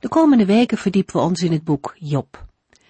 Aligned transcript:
De 0.00 0.08
komende 0.08 0.44
weken 0.44 0.78
verdiepen 0.78 1.16
we 1.16 1.20
ons 1.20 1.42
in 1.42 1.52
het 1.52 1.64
boek 1.64 1.94
Job. 1.98 2.46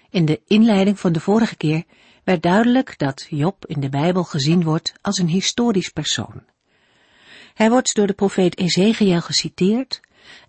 In 0.09 0.25
de 0.25 0.41
inleiding 0.47 0.99
van 0.99 1.11
de 1.11 1.19
vorige 1.19 1.55
keer 1.55 1.83
werd 2.23 2.41
duidelijk 2.43 2.97
dat 2.97 3.27
Job 3.29 3.65
in 3.65 3.79
de 3.79 3.89
Bijbel 3.89 4.23
gezien 4.23 4.63
wordt 4.63 4.93
als 5.01 5.17
een 5.17 5.27
historisch 5.27 5.89
persoon. 5.89 6.43
Hij 7.53 7.69
wordt 7.69 7.95
door 7.95 8.07
de 8.07 8.13
profeet 8.13 8.57
Ezekiel 8.57 9.21
geciteerd 9.21 9.99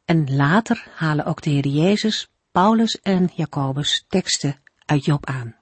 en 0.04 0.36
later 0.36 0.88
halen 0.94 1.24
ook 1.24 1.42
de 1.42 1.50
Heer 1.50 1.66
Jezus, 1.66 2.28
Paulus 2.52 3.00
en 3.00 3.30
Jacobus 3.34 4.04
teksten 4.08 4.56
uit 4.84 5.04
Job 5.04 5.26
aan. 5.26 5.56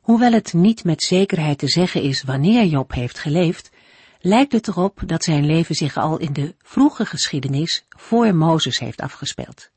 Hoewel 0.00 0.32
het 0.32 0.52
niet 0.52 0.84
met 0.84 1.02
zekerheid 1.02 1.58
te 1.58 1.68
zeggen 1.68 2.02
is 2.02 2.22
wanneer 2.22 2.64
Job 2.64 2.92
heeft 2.92 3.18
geleefd, 3.18 3.70
lijkt 4.20 4.52
het 4.52 4.68
erop 4.68 5.00
dat 5.06 5.24
zijn 5.24 5.46
leven 5.46 5.74
zich 5.74 5.96
al 5.96 6.18
in 6.18 6.32
de 6.32 6.54
vroege 6.62 7.06
geschiedenis 7.06 7.86
voor 7.88 8.34
Mozes 8.34 8.78
heeft 8.78 9.00
afgespeeld. 9.00 9.70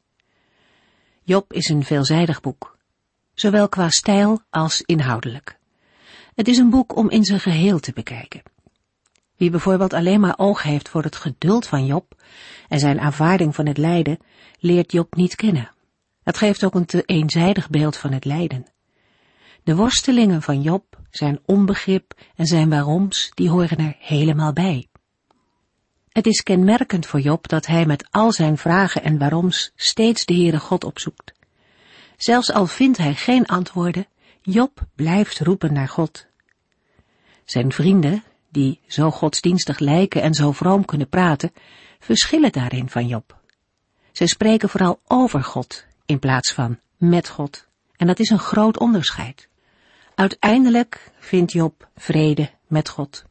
Job 1.23 1.53
is 1.53 1.69
een 1.69 1.83
veelzijdig 1.83 2.41
boek, 2.41 2.77
zowel 3.33 3.69
qua 3.69 3.89
stijl 3.89 4.41
als 4.49 4.81
inhoudelijk. 4.81 5.59
Het 6.35 6.47
is 6.47 6.57
een 6.57 6.69
boek 6.69 6.95
om 6.95 7.09
in 7.09 7.23
zijn 7.23 7.39
geheel 7.39 7.79
te 7.79 7.91
bekijken. 7.93 8.43
Wie 9.37 9.49
bijvoorbeeld 9.49 9.93
alleen 9.93 10.19
maar 10.19 10.37
oog 10.37 10.63
heeft 10.63 10.89
voor 10.89 11.03
het 11.03 11.15
geduld 11.15 11.67
van 11.67 11.85
Job 11.85 12.21
en 12.67 12.79
zijn 12.79 12.99
aanvaarding 12.99 13.55
van 13.55 13.65
het 13.65 13.77
lijden, 13.77 14.19
leert 14.59 14.91
Job 14.91 15.15
niet 15.15 15.35
kennen. 15.35 15.71
Het 16.23 16.37
geeft 16.37 16.63
ook 16.63 16.75
een 16.75 16.85
te 16.85 17.03
eenzijdig 17.05 17.69
beeld 17.69 17.97
van 17.97 18.11
het 18.11 18.25
lijden. 18.25 18.65
De 19.63 19.75
worstelingen 19.75 20.41
van 20.41 20.61
Job, 20.61 21.00
zijn 21.11 21.39
onbegrip 21.45 22.13
en 22.35 22.45
zijn 22.45 22.69
waaroms, 22.69 23.31
die 23.33 23.49
horen 23.49 23.77
er 23.77 23.95
helemaal 23.99 24.53
bij. 24.53 24.87
Het 26.09 26.25
is 26.27 26.43
kenmerkend 26.43 27.05
voor 27.05 27.19
Job 27.19 27.47
dat 27.47 27.65
hij 27.65 27.85
met 27.85 28.07
al 28.09 28.31
zijn 28.31 28.57
vragen 28.57 29.03
en 29.03 29.17
waaroms 29.17 29.71
steeds 29.75 30.25
de 30.25 30.33
Heere 30.33 30.59
God 30.59 30.83
opzoekt. 30.83 31.33
Zelfs 32.17 32.51
al 32.51 32.67
vindt 32.67 32.97
hij 32.97 33.15
geen 33.15 33.45
antwoorden, 33.45 34.07
Job 34.41 34.85
blijft 34.95 35.39
roepen 35.39 35.73
naar 35.73 35.87
God. 35.87 36.27
Zijn 37.45 37.71
vrienden, 37.71 38.23
die 38.49 38.79
zo 38.87 39.11
godsdienstig 39.11 39.79
lijken 39.79 40.21
en 40.21 40.33
zo 40.33 40.51
vroom 40.51 40.85
kunnen 40.85 41.09
praten, 41.09 41.53
verschillen 41.99 42.51
daarin 42.51 42.89
van 42.89 43.07
Job. 43.07 43.39
Zij 44.11 44.27
spreken 44.27 44.69
vooral 44.69 44.99
over 45.07 45.43
God 45.43 45.85
in 46.05 46.19
plaats 46.19 46.53
van 46.53 46.79
met 46.97 47.29
God. 47.29 47.67
En 47.95 48.07
dat 48.07 48.19
is 48.19 48.29
een 48.29 48.39
groot 48.39 48.79
onderscheid. 48.79 49.49
Uiteindelijk 50.15 51.11
vindt 51.19 51.51
Job 51.51 51.89
vrede 51.95 52.49
met 52.67 52.89
God. 52.89 53.23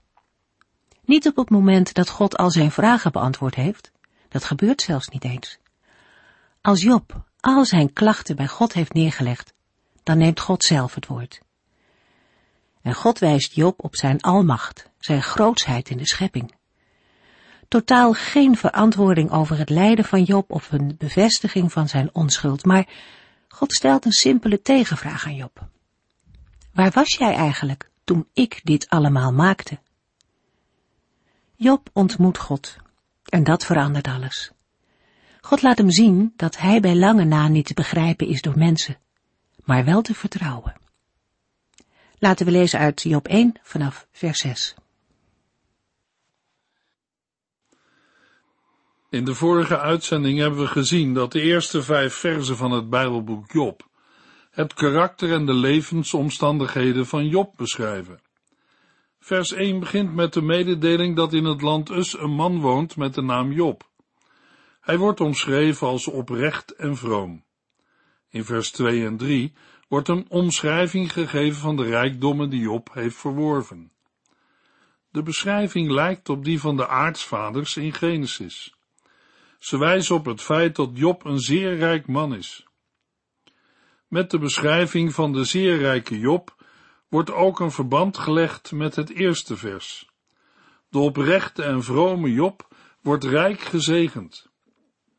Niet 1.05 1.27
op 1.27 1.37
het 1.37 1.51
moment 1.51 1.95
dat 1.95 2.09
God 2.09 2.37
al 2.37 2.51
zijn 2.51 2.71
vragen 2.71 3.13
beantwoord 3.13 3.55
heeft. 3.55 3.93
Dat 4.29 4.45
gebeurt 4.45 4.81
zelfs 4.81 5.09
niet 5.09 5.25
eens. 5.25 5.59
Als 6.61 6.83
Job 6.83 7.25
al 7.41 7.65
zijn 7.65 7.93
klachten 7.93 8.37
bij 8.37 8.47
God 8.47 8.73
heeft 8.73 8.93
neergelegd, 8.93 9.53
dan 10.03 10.19
neemt 10.19 10.41
God 10.41 10.65
zelf 10.65 10.95
het 10.95 11.07
woord. 11.07 11.41
En 12.83 12.95
God 12.95 13.19
wijst 13.19 13.55
Job 13.55 13.85
op 13.85 13.97
zijn 13.97 14.21
almacht, 14.21 14.91
zijn 14.99 15.23
grootsheid 15.23 15.91
in 15.91 15.97
de 15.97 16.07
schepping. 16.07 16.55
Totaal 17.69 18.13
geen 18.13 18.57
verantwoording 18.57 19.31
over 19.31 19.59
het 19.59 19.71
lijden 19.71 20.05
van 20.05 20.23
Job 20.23 20.51
of 20.51 20.73
een 20.73 20.95
bevestiging 20.99 21.73
van 21.73 21.89
zijn 21.89 22.15
onschuld, 22.15 22.65
maar 22.65 22.89
God 23.49 23.73
stelt 23.73 24.05
een 24.05 24.13
simpele 24.13 24.63
tegenvraag 24.63 25.27
aan 25.27 25.35
Job. 25.35 25.69
Waar 26.73 26.91
was 26.91 27.17
jij 27.17 27.35
eigenlijk 27.35 27.91
toen 28.05 28.29
ik 28.33 28.61
dit 28.65 28.89
allemaal 28.89 29.33
maakte? 29.33 29.79
Job 31.55 31.91
ontmoet 31.93 32.39
God 32.39 32.77
en 33.25 33.45
dat 33.45 33.65
verandert 33.65 34.07
alles. 34.07 34.53
God 35.41 35.63
laat 35.63 35.79
hem 35.79 35.91
zien 35.91 36.33
dat 36.37 36.59
hij 36.59 36.81
bij 36.81 36.97
lange 36.97 37.25
na 37.25 37.49
niet 37.49 37.67
te 37.67 37.75
begrijpen 37.75 38.27
is 38.27 38.43
door 38.43 38.59
mensen, 38.59 38.99
maar 39.65 39.85
wel 39.85 40.03
te 40.03 40.15
vertrouwen. 40.15 40.75
Laten 42.19 42.47
we 42.47 42.53
lezen 42.53 42.79
uit 42.79 43.03
Job 43.03 43.29
1 43.29 43.55
vanaf 43.63 44.07
vers 44.13 44.39
6. 44.39 44.75
In 49.11 49.25
de 49.25 49.35
vorige 49.35 49.79
uitzending 49.79 50.39
hebben 50.39 50.61
we 50.61 50.67
gezien 50.67 51.15
dat 51.15 51.33
de 51.33 51.41
eerste 51.41 51.83
vijf 51.83 52.15
verzen 52.15 52.57
van 52.57 52.71
het 52.71 52.91
Bijbelboek 52.91 53.53
Job 53.53 53.90
het 54.51 54.75
karakter 54.75 55.33
en 55.33 55.47
de 55.47 55.55
levensomstandigheden 55.55 57.07
van 57.07 57.29
Job 57.29 57.57
beschrijven. 57.57 58.21
Vers 59.19 59.53
1 59.53 59.81
begint 59.81 60.15
met 60.15 60.33
de 60.33 60.43
mededeling 60.43 61.17
dat 61.17 61.33
in 61.33 61.45
het 61.45 61.61
land 61.61 61.91
Us 61.91 62.19
een 62.19 62.35
man 62.35 62.61
woont 62.61 62.97
met 62.97 63.15
de 63.15 63.23
naam 63.23 63.53
Job. 63.53 63.89
Hij 64.81 64.99
wordt 64.99 65.21
omschreven 65.21 65.87
als 65.87 66.07
oprecht 66.07 66.75
en 66.75 66.97
vroom. 66.97 67.45
In 68.31 68.45
vers 68.45 68.71
2 68.71 69.07
en 69.07 69.17
3 69.17 69.53
wordt 69.89 70.09
een 70.09 70.27
omschrijving 70.29 71.13
gegeven 71.13 71.61
van 71.61 71.77
de 71.77 71.85
rijkdommen 71.85 72.51
die 72.51 72.61
Job 72.61 72.91
heeft 72.93 73.17
verworven. 73.17 73.93
De 75.11 75.23
beschrijving 75.23 75.91
lijkt 75.91 76.29
op 76.29 76.45
die 76.45 76.61
van 76.61 76.77
de 76.77 76.89
aartsvaders 76.89 77.77
in 77.77 77.93
Genesis. 77.93 78.75
Ze 79.59 79.79
wijzen 79.79 80.15
op 80.15 80.25
het 80.25 80.43
feit 80.43 80.77
dat 80.77 80.91
Job 80.95 81.25
een 81.25 81.41
zeer 81.41 81.77
rijk 81.77 82.07
man 82.07 82.35
is. 82.35 82.70
Met 84.11 84.31
de 84.31 84.39
beschrijving 84.39 85.15
van 85.15 85.33
de 85.33 85.45
zeer 85.45 85.79
rijke 85.79 86.19
Job 86.19 86.55
wordt 87.09 87.33
ook 87.33 87.61
een 87.61 87.71
verband 87.71 88.19
gelegd 88.19 88.73
met 88.73 88.97
het 88.97 89.11
eerste 89.11 89.57
vers. 89.57 90.09
De 90.89 90.99
oprechte 90.99 91.63
en 91.63 91.83
vrome 91.83 92.33
Job 92.33 92.69
wordt 93.03 93.25
rijk 93.25 93.61
gezegend. 93.61 94.51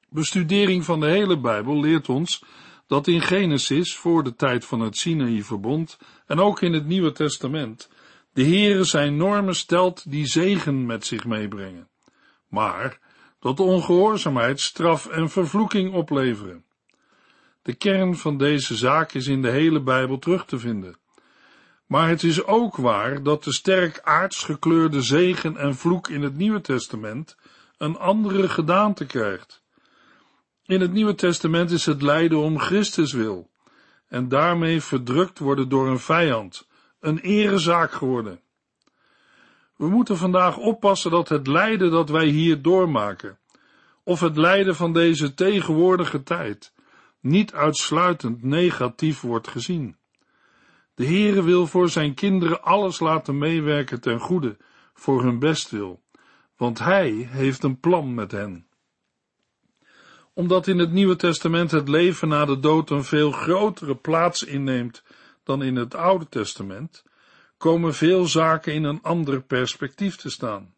Bestudering 0.09 0.85
van 0.85 0.99
de 0.99 1.05
hele 1.05 1.39
Bijbel 1.39 1.79
leert 1.79 2.09
ons 2.09 2.43
dat 2.87 3.07
in 3.07 3.21
Genesis, 3.21 3.95
voor 3.95 4.23
de 4.23 4.35
tijd 4.35 4.65
van 4.65 4.79
het 4.79 4.97
Sinaï-verbond 4.97 5.97
en 6.25 6.39
ook 6.39 6.61
in 6.61 6.73
het 6.73 6.85
Nieuwe 6.85 7.11
Testament, 7.11 7.89
de 8.33 8.43
Heere 8.43 8.83
zijn 8.83 9.17
normen 9.17 9.55
stelt 9.55 10.11
die 10.11 10.25
zegen 10.25 10.85
met 10.85 11.05
zich 11.05 11.25
meebrengen. 11.25 11.89
Maar 12.47 12.99
dat 13.39 13.59
ongehoorzaamheid 13.59 14.59
straf 14.59 15.07
en 15.07 15.29
vervloeking 15.29 15.93
opleveren. 15.93 16.65
De 17.61 17.73
kern 17.73 18.15
van 18.15 18.37
deze 18.37 18.75
zaak 18.75 19.13
is 19.13 19.27
in 19.27 19.41
de 19.41 19.49
hele 19.49 19.81
Bijbel 19.81 20.19
terug 20.19 20.45
te 20.45 20.59
vinden. 20.59 20.99
Maar 21.85 22.07
het 22.07 22.23
is 22.23 22.43
ook 22.43 22.75
waar 22.75 23.23
dat 23.23 23.43
de 23.43 23.53
sterk 23.53 23.99
aards 24.03 24.43
gekleurde 24.43 25.01
zegen 25.01 25.57
en 25.57 25.75
vloek 25.75 26.07
in 26.09 26.21
het 26.21 26.37
Nieuwe 26.37 26.61
Testament 26.61 27.37
een 27.77 27.97
andere 27.97 28.49
gedaante 28.49 29.05
krijgt. 29.05 29.63
In 30.65 30.81
het 30.81 30.91
Nieuwe 30.91 31.15
Testament 31.15 31.71
is 31.71 31.85
het 31.85 32.01
lijden 32.01 32.37
om 32.37 32.59
Christus 32.59 33.13
wil 33.13 33.49
en 34.07 34.27
daarmee 34.27 34.81
verdrukt 34.81 35.39
worden 35.39 35.69
door 35.69 35.87
een 35.87 35.99
vijand, 35.99 36.67
een 36.99 37.19
erezaak 37.19 37.91
geworden. 37.91 38.41
We 39.75 39.89
moeten 39.89 40.17
vandaag 40.17 40.57
oppassen 40.57 41.11
dat 41.11 41.29
het 41.29 41.47
lijden 41.47 41.91
dat 41.91 42.09
wij 42.09 42.25
hier 42.25 42.61
doormaken, 42.61 43.39
of 44.03 44.19
het 44.19 44.37
lijden 44.37 44.75
van 44.75 44.93
deze 44.93 45.33
tegenwoordige 45.33 46.23
tijd, 46.23 46.73
niet 47.21 47.53
uitsluitend 47.53 48.43
negatief 48.43 49.21
wordt 49.21 49.47
gezien. 49.47 49.95
De 50.93 51.05
Heere 51.05 51.43
wil 51.43 51.67
voor 51.67 51.89
zijn 51.89 52.13
kinderen 52.13 52.63
alles 52.63 52.99
laten 52.99 53.37
meewerken 53.37 54.01
ten 54.01 54.19
goede, 54.19 54.57
voor 54.93 55.23
hun 55.23 55.39
bestwil, 55.39 56.03
want 56.57 56.79
Hij 56.79 57.11
heeft 57.11 57.63
een 57.63 57.79
plan 57.79 58.13
met 58.13 58.31
hen. 58.31 58.67
Omdat 60.33 60.67
in 60.67 60.79
het 60.79 60.91
Nieuwe 60.91 61.15
Testament 61.15 61.71
het 61.71 61.87
leven 61.87 62.27
na 62.27 62.45
de 62.45 62.59
dood 62.59 62.89
een 62.89 63.03
veel 63.03 63.31
grotere 63.31 63.95
plaats 63.95 64.43
inneemt 64.43 65.03
dan 65.43 65.63
in 65.63 65.75
het 65.75 65.95
Oude 65.95 66.29
Testament, 66.29 67.03
komen 67.57 67.93
veel 67.93 68.25
zaken 68.25 68.73
in 68.73 68.83
een 68.83 69.01
ander 69.01 69.41
perspectief 69.41 70.15
te 70.15 70.29
staan. 70.29 70.73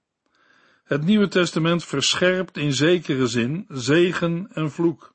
Het 0.84 1.04
Nieuwe 1.04 1.28
Testament 1.28 1.84
verscherpt 1.84 2.58
in 2.58 2.74
zekere 2.74 3.28
zin 3.28 3.66
zegen 3.70 4.50
en 4.54 4.72
vloek. 4.72 5.13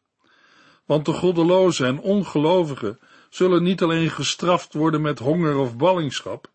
Want 0.88 1.04
de 1.04 1.12
goddelozen 1.12 1.86
en 1.86 2.00
ongelovigen 2.00 2.98
zullen 3.30 3.62
niet 3.62 3.82
alleen 3.82 4.10
gestraft 4.10 4.74
worden 4.74 5.00
met 5.00 5.18
honger 5.18 5.56
of 5.56 5.76
ballingschap, 5.76 6.50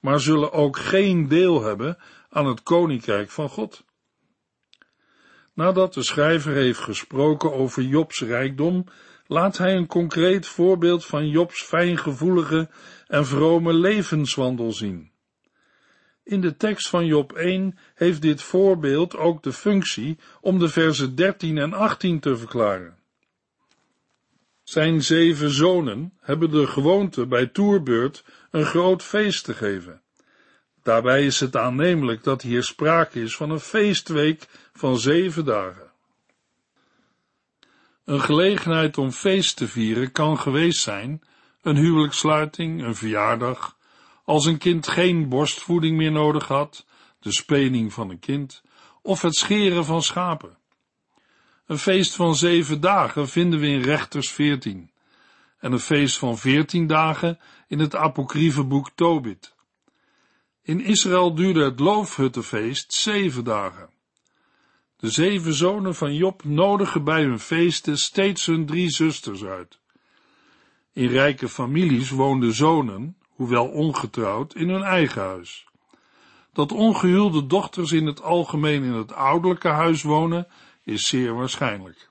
maar 0.00 0.20
zullen 0.20 0.52
ook 0.52 0.76
geen 0.76 1.28
deel 1.28 1.62
hebben 1.62 1.98
aan 2.30 2.46
het 2.46 2.62
koninkrijk 2.62 3.30
van 3.30 3.48
God. 3.48 3.84
Nadat 5.54 5.94
de 5.94 6.02
schrijver 6.02 6.52
heeft 6.52 6.78
gesproken 6.78 7.52
over 7.52 7.82
Jobs 7.82 8.20
rijkdom, 8.20 8.84
laat 9.26 9.58
hij 9.58 9.76
een 9.76 9.86
concreet 9.86 10.46
voorbeeld 10.46 11.04
van 11.04 11.28
Jobs 11.28 11.62
fijngevoelige 11.62 12.68
en 13.06 13.26
vrome 13.26 13.72
levenswandel 13.72 14.72
zien. 14.72 15.10
In 16.24 16.40
de 16.40 16.56
tekst 16.56 16.88
van 16.88 17.06
Job 17.06 17.32
1 17.32 17.78
heeft 17.94 18.22
dit 18.22 18.42
voorbeeld 18.42 19.16
ook 19.16 19.42
de 19.42 19.52
functie 19.52 20.18
om 20.40 20.58
de 20.58 20.68
versen 20.68 21.14
13 21.14 21.58
en 21.58 21.72
18 21.72 22.20
te 22.20 22.36
verklaren. 22.36 23.04
Zijn 24.66 25.02
zeven 25.02 25.50
zonen 25.50 26.12
hebben 26.20 26.50
de 26.50 26.66
gewoonte 26.66 27.26
bij 27.26 27.46
toerbeurt 27.46 28.24
een 28.50 28.64
groot 28.64 29.02
feest 29.02 29.44
te 29.44 29.54
geven. 29.54 30.02
Daarbij 30.82 31.26
is 31.26 31.40
het 31.40 31.56
aannemelijk 31.56 32.24
dat 32.24 32.42
hier 32.42 32.62
sprake 32.62 33.20
is 33.20 33.36
van 33.36 33.50
een 33.50 33.60
feestweek 33.60 34.46
van 34.72 34.98
zeven 34.98 35.44
dagen. 35.44 35.92
Een 38.04 38.20
gelegenheid 38.20 38.98
om 38.98 39.10
feest 39.10 39.56
te 39.56 39.68
vieren 39.68 40.12
kan 40.12 40.38
geweest 40.38 40.80
zijn 40.80 41.22
een 41.62 41.76
huwelijkssluiting, 41.76 42.82
een 42.82 42.94
verjaardag, 42.94 43.76
als 44.24 44.46
een 44.46 44.58
kind 44.58 44.88
geen 44.88 45.28
borstvoeding 45.28 45.96
meer 45.96 46.12
nodig 46.12 46.48
had, 46.48 46.86
de 47.20 47.32
spening 47.32 47.92
van 47.92 48.10
een 48.10 48.18
kind, 48.18 48.62
of 49.02 49.22
het 49.22 49.34
scheren 49.34 49.84
van 49.84 50.02
schapen. 50.02 50.55
Een 51.66 51.78
feest 51.78 52.14
van 52.14 52.36
zeven 52.36 52.80
dagen 52.80 53.28
vinden 53.28 53.60
we 53.60 53.66
in 53.66 53.82
Rechters 53.82 54.30
14 54.30 54.90
en 55.58 55.72
een 55.72 55.80
feest 55.80 56.18
van 56.18 56.38
veertien 56.38 56.86
dagen 56.86 57.38
in 57.68 57.78
het 57.78 57.94
apocryfe 57.94 58.64
boek 58.64 58.90
Tobit. 58.94 59.54
In 60.62 60.80
Israël 60.80 61.34
duurde 61.34 61.64
het 61.64 61.80
loofhuttenfeest 61.80 62.92
zeven 62.92 63.44
dagen. 63.44 63.88
De 64.96 65.10
zeven 65.10 65.54
zonen 65.54 65.94
van 65.94 66.14
Job 66.14 66.44
nodigen 66.44 67.04
bij 67.04 67.22
hun 67.22 67.40
feesten 67.40 67.98
steeds 67.98 68.46
hun 68.46 68.66
drie 68.66 68.90
zusters 68.90 69.44
uit. 69.44 69.78
In 70.92 71.08
rijke 71.08 71.48
families 71.48 72.10
woonden 72.10 72.54
zonen, 72.54 73.16
hoewel 73.28 73.66
ongetrouwd, 73.68 74.54
in 74.54 74.68
hun 74.68 74.82
eigen 74.82 75.22
huis. 75.22 75.66
Dat 76.52 76.72
ongehuwde 76.72 77.46
dochters 77.46 77.92
in 77.92 78.06
het 78.06 78.22
algemeen 78.22 78.82
in 78.82 78.92
het 78.92 79.12
ouderlijke 79.12 79.68
huis 79.68 80.02
wonen, 80.02 80.46
is 80.86 81.08
zeer 81.08 81.34
waarschijnlijk. 81.34 82.08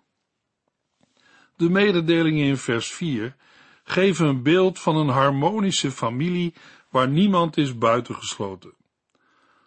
De 1.56 1.69
mededelingen 1.69 2.45
in 2.45 2.57
vers 2.57 2.92
4 2.92 3.36
geven 3.83 4.27
een 4.27 4.44
beeld 4.44 4.80
van 4.80 4.95
een 4.95 5.10
harmonische 5.10 5.92
familie 5.92 6.54
waar 6.89 7.07
niemand 7.07 7.57
is 7.57 7.77
buitengesloten. 7.77 8.74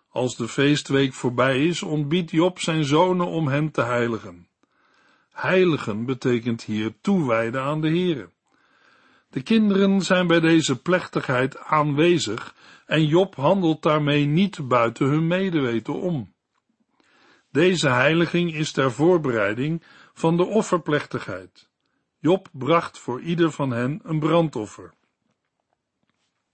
Als 0.09 0.37
de 0.37 0.49
feestweek 0.49 1.13
voorbij 1.13 1.67
is, 1.67 1.83
ontbiedt 1.83 2.31
Job 2.31 2.59
zijn 2.59 2.85
zonen 2.85 3.27
om 3.27 3.49
hen 3.49 3.71
te 3.71 3.83
heiligen. 3.83 4.49
Heiligen 5.31 6.05
betekent 6.05 6.63
hier 6.63 6.95
toewijden 7.01 7.63
aan 7.63 7.81
de 7.81 7.89
Here. 7.89 8.31
De 9.31 9.43
kinderen 9.43 10.03
zijn 10.03 10.27
bij 10.27 10.41
deze 10.41 10.83
plechtigheid 10.83 11.59
aanwezig 11.59 12.55
en 12.87 13.07
Job 13.07 13.35
handelt 13.35 13.83
daarmee 13.83 14.25
niet 14.25 14.69
buiten 14.69 15.07
hun 15.07 15.27
medeweten 15.27 15.95
om. 15.95 16.37
Deze 17.51 17.89
heiliging 17.89 18.55
is 18.55 18.73
ter 18.73 18.93
voorbereiding 18.93 19.83
van 20.13 20.37
de 20.37 20.45
offerplechtigheid. 20.45 21.69
Job 22.19 22.49
bracht 22.53 22.99
voor 22.99 23.21
ieder 23.21 23.51
van 23.51 23.71
hen 23.71 24.01
een 24.03 24.19
brandoffer. 24.19 24.93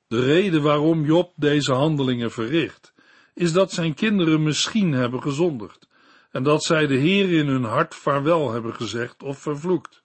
De 0.06 0.25
reden 0.25 0.62
waarom 0.62 1.05
Job 1.05 1.32
deze 1.37 1.73
handelingen 1.73 2.31
verricht, 2.31 2.94
is 3.35 3.52
dat 3.52 3.73
zijn 3.73 3.94
kinderen 3.94 4.43
misschien 4.43 4.93
hebben 4.93 5.23
gezondigd 5.23 5.88
en 6.31 6.43
dat 6.43 6.64
zij 6.64 6.87
de 6.87 6.97
Heer 6.97 7.32
in 7.32 7.47
hun 7.47 7.64
hart 7.64 7.94
vaarwel 7.94 8.52
hebben 8.52 8.75
gezegd 8.75 9.23
of 9.23 9.38
vervloekt. 9.38 10.02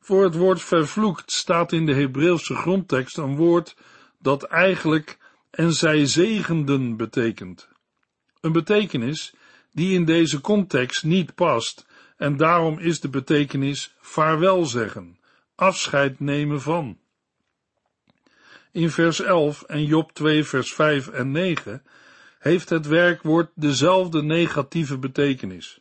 Voor 0.00 0.24
het 0.24 0.34
woord 0.34 0.62
vervloekt 0.62 1.32
staat 1.32 1.72
in 1.72 1.86
de 1.86 1.94
Hebreeuwse 1.94 2.54
grondtekst 2.54 3.18
een 3.18 3.36
woord 3.36 3.76
dat 4.18 4.42
eigenlijk 4.42 5.18
en 5.50 5.72
zij 5.72 6.06
zegenden 6.06 6.96
betekent. 6.96 7.68
Een 8.40 8.52
betekenis 8.52 9.34
die 9.78 9.94
in 9.94 10.04
deze 10.04 10.40
context 10.40 11.04
niet 11.04 11.34
past 11.34 11.86
en 12.16 12.36
daarom 12.36 12.78
is 12.78 13.00
de 13.00 13.08
betekenis 13.08 13.94
vaarwel 14.00 14.66
zeggen, 14.66 15.18
afscheid 15.54 16.20
nemen 16.20 16.60
van. 16.60 16.98
In 18.72 18.90
vers 18.90 19.20
11 19.20 19.62
en 19.62 19.84
Job 19.84 20.12
2 20.12 20.44
vers 20.44 20.74
5 20.74 21.08
en 21.08 21.30
9 21.30 21.82
heeft 22.38 22.68
het 22.68 22.86
werkwoord 22.86 23.50
dezelfde 23.54 24.22
negatieve 24.22 24.98
betekenis. 24.98 25.78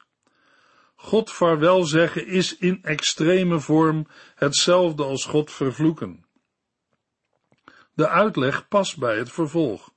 God 0.96 1.32
vaarwel 1.32 1.84
zeggen 1.84 2.28
is 2.28 2.58
in 2.58 2.84
extreme 2.84 3.60
vorm 3.60 4.08
hetzelfde 4.36 5.04
als 5.04 5.26
God 5.26 5.52
vervloeken. 5.52 6.26
De 7.94 8.10
uitleg 8.10 8.68
past 8.68 8.98
bij 8.98 9.18
het 9.18 9.32
vervolg, 9.32 9.92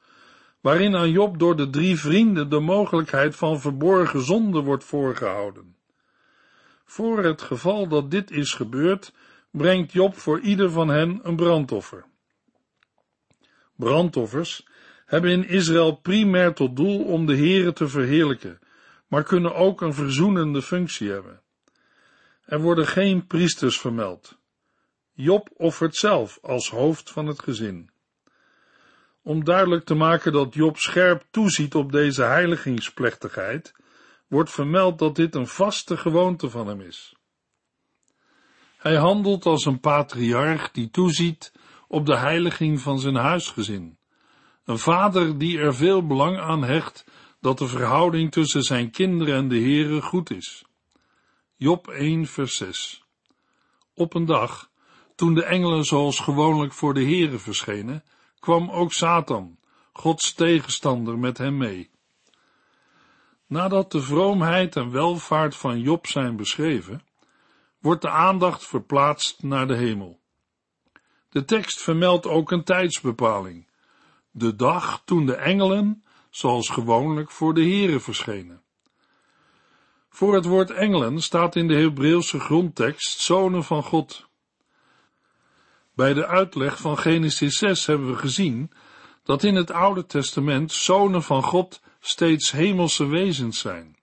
waarin 0.60 0.96
aan 0.96 1.10
Job 1.10 1.38
door 1.38 1.56
de 1.56 1.70
drie 1.70 1.98
vrienden 1.98 2.50
de 2.50 2.60
mogelijkheid 2.60 3.36
van 3.36 3.60
verborgen 3.60 4.20
zonde 4.20 4.60
wordt 4.60 4.84
voorgehouden. 4.84 5.76
Voor 6.84 7.24
het 7.24 7.42
geval 7.42 7.88
dat 7.88 8.10
dit 8.10 8.30
is 8.30 8.54
gebeurd, 8.54 9.12
brengt 9.50 9.92
Job 9.92 10.16
voor 10.16 10.40
ieder 10.40 10.70
van 10.70 10.88
hen 10.88 11.20
een 11.22 11.36
brandoffer. 11.36 12.04
Brandoffers 13.76 14.66
hebben 15.06 15.30
in 15.30 15.48
Israël 15.48 15.92
primair 15.96 16.54
tot 16.54 16.76
doel 16.76 17.04
om 17.04 17.26
de 17.26 17.36
Here 17.36 17.72
te 17.72 17.88
verheerlijken, 17.88 18.58
maar 19.06 19.22
kunnen 19.22 19.54
ook 19.54 19.80
een 19.80 19.94
verzoenende 19.94 20.62
functie 20.62 21.10
hebben. 21.10 21.42
Er 22.44 22.60
worden 22.60 22.86
geen 22.86 23.26
priesters 23.26 23.80
vermeld. 23.80 24.38
Job 25.12 25.50
offert 25.56 25.96
zelf 25.96 26.38
als 26.42 26.70
hoofd 26.70 27.10
van 27.10 27.26
het 27.26 27.42
gezin. 27.42 27.90
Om 29.22 29.44
duidelijk 29.44 29.84
te 29.84 29.94
maken 29.94 30.32
dat 30.32 30.54
Job 30.54 30.76
scherp 30.76 31.24
toeziet 31.30 31.74
op 31.74 31.92
deze 31.92 32.22
heiligingsplechtigheid, 32.22 33.74
wordt 34.28 34.50
vermeld 34.50 34.98
dat 34.98 35.16
dit 35.16 35.34
een 35.34 35.46
vaste 35.46 35.96
gewoonte 35.96 36.50
van 36.50 36.66
hem 36.66 36.80
is. 36.80 37.14
Hij 38.76 38.96
handelt 38.96 39.46
als 39.46 39.64
een 39.64 39.80
patriarch 39.80 40.70
die 40.70 40.90
toeziet 40.90 41.52
op 41.88 42.06
de 42.06 42.16
heiliging 42.16 42.80
van 42.80 42.98
zijn 42.98 43.16
huisgezin. 43.16 43.98
Een 44.64 44.78
vader 44.78 45.38
die 45.38 45.58
er 45.58 45.74
veel 45.74 46.06
belang 46.06 46.38
aan 46.38 46.64
hecht 46.64 47.04
dat 47.40 47.58
de 47.58 47.66
verhouding 47.66 48.32
tussen 48.32 48.62
zijn 48.62 48.90
kinderen 48.90 49.34
en 49.34 49.48
de 49.48 49.58
Heere 49.58 50.02
goed 50.02 50.30
is. 50.30 50.64
Job 51.56 51.88
1 51.88 52.26
vers 52.26 52.56
6 52.56 53.04
Op 53.94 54.14
een 54.14 54.24
dag, 54.24 54.70
toen 55.14 55.34
de 55.34 55.44
engelen 55.44 55.84
zoals 55.84 56.20
gewoonlijk 56.20 56.72
voor 56.72 56.94
de 56.94 57.02
Heere 57.04 57.38
verschenen, 57.38 58.04
kwam 58.40 58.70
ook 58.70 58.92
Satan, 58.92 59.58
Gods 59.92 60.34
tegenstander, 60.34 61.18
met 61.18 61.38
hem 61.38 61.56
mee. 61.56 61.90
Nadat 63.46 63.92
de 63.92 64.00
vroomheid 64.00 64.76
en 64.76 64.90
welvaart 64.90 65.56
van 65.56 65.80
Job 65.80 66.06
zijn 66.06 66.36
beschreven, 66.36 67.04
wordt 67.78 68.02
de 68.02 68.10
aandacht 68.10 68.66
verplaatst 68.66 69.42
naar 69.42 69.66
de 69.66 69.76
hemel. 69.76 70.20
De 71.28 71.44
tekst 71.44 71.82
vermeldt 71.82 72.26
ook 72.26 72.50
een 72.50 72.64
tijdsbepaling, 72.64 73.66
de 74.30 74.56
dag 74.56 75.02
toen 75.04 75.26
de 75.26 75.34
engelen, 75.34 76.04
zoals 76.30 76.68
gewoonlijk, 76.68 77.30
voor 77.30 77.54
de 77.54 77.64
Here 77.64 78.00
verschenen. 78.00 78.62
Voor 80.08 80.34
het 80.34 80.44
woord 80.44 80.70
engelen 80.70 81.22
staat 81.22 81.56
in 81.56 81.68
de 81.68 81.74
Hebreeuwse 81.74 82.40
grondtekst 82.40 83.20
zonen 83.20 83.64
van 83.64 83.82
God. 83.82 84.29
Bij 86.00 86.14
de 86.14 86.26
uitleg 86.26 86.80
van 86.80 86.98
Genesis 86.98 87.58
6 87.58 87.86
hebben 87.86 88.10
we 88.10 88.16
gezien 88.16 88.70
dat 89.22 89.42
in 89.42 89.54
het 89.54 89.70
Oude 89.70 90.06
Testament 90.06 90.72
zonen 90.72 91.22
van 91.22 91.42
God 91.42 91.82
steeds 91.98 92.50
hemelse 92.50 93.06
wezens 93.06 93.58
zijn. 93.58 93.96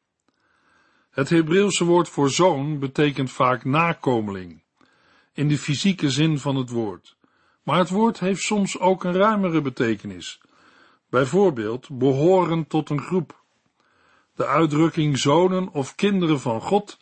Het 1.09 1.29
Hebreeuwse 1.29 1.83
woord 1.85 2.09
voor 2.09 2.29
zoon 2.29 2.79
betekent 2.79 3.31
vaak 3.31 3.65
nakomeling, 3.65 4.63
in 5.33 5.47
de 5.47 5.57
fysieke 5.57 6.09
zin 6.09 6.39
van 6.39 6.55
het 6.55 6.69
woord. 6.69 7.17
Maar 7.63 7.77
het 7.79 7.89
woord 7.89 8.19
heeft 8.19 8.41
soms 8.41 8.79
ook 8.79 9.03
een 9.03 9.15
ruimere 9.15 9.61
betekenis. 9.61 10.41
Bijvoorbeeld 11.09 11.89
behoren 11.89 12.67
tot 12.67 12.89
een 12.89 13.01
groep. 13.01 13.43
De 14.35 14.45
uitdrukking 14.45 15.17
zonen 15.17 15.69
of 15.73 15.95
kinderen 15.95 16.39
van 16.39 16.61
God 16.61 16.97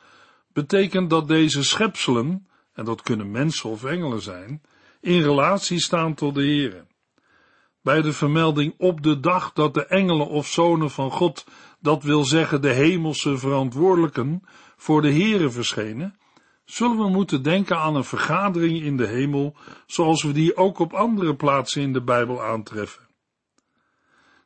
betekent 0.53 1.09
dat 1.09 1.27
deze 1.27 1.63
schepselen, 1.63 2.47
en 2.73 2.85
dat 2.85 3.01
kunnen 3.01 3.31
mensen 3.31 3.69
of 3.69 3.83
engelen 3.83 4.21
zijn, 4.21 4.61
in 5.05 5.21
relatie 5.21 5.79
staan 5.79 6.13
tot 6.13 6.35
de 6.35 6.45
Here. 6.45 6.85
Bij 7.81 8.01
de 8.01 8.13
vermelding 8.13 8.73
op 8.77 9.01
de 9.03 9.19
dag 9.19 9.53
dat 9.53 9.73
de 9.73 9.85
engelen 9.85 10.27
of 10.27 10.47
zonen 10.47 10.91
van 10.91 11.11
God, 11.11 11.45
dat 11.79 12.03
wil 12.03 12.23
zeggen 12.23 12.61
de 12.61 12.71
hemelse 12.71 13.37
verantwoordelijken, 13.37 14.43
voor 14.77 15.01
de 15.01 15.13
Here 15.13 15.49
verschenen, 15.49 16.17
zullen 16.63 16.97
we 16.97 17.09
moeten 17.09 17.43
denken 17.43 17.77
aan 17.77 17.95
een 17.95 18.03
vergadering 18.03 18.81
in 18.81 18.97
de 18.97 19.07
hemel, 19.07 19.55
zoals 19.85 20.23
we 20.23 20.31
die 20.31 20.57
ook 20.57 20.79
op 20.79 20.93
andere 20.93 21.35
plaatsen 21.35 21.81
in 21.81 21.93
de 21.93 22.01
Bijbel 22.03 22.43
aantreffen. 22.43 23.07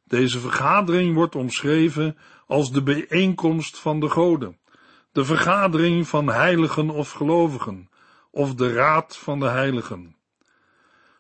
Deze 0.06 0.40
vergadering 0.40 1.16
wordt 1.16 1.36
omschreven 1.36 2.18
als 2.48 2.72
de 2.72 2.84
bijeenkomst 2.84 3.80
van 3.80 4.00
de 4.00 4.10
goden, 4.10 4.60
de 5.12 5.26
vergadering 5.26 6.08
van 6.08 6.30
heiligen 6.30 6.90
of 6.90 7.12
gelovigen, 7.12 7.90
of 8.32 8.56
de 8.56 8.74
raad 8.74 9.18
van 9.18 9.40
de 9.40 9.48
heiligen. 9.48 10.18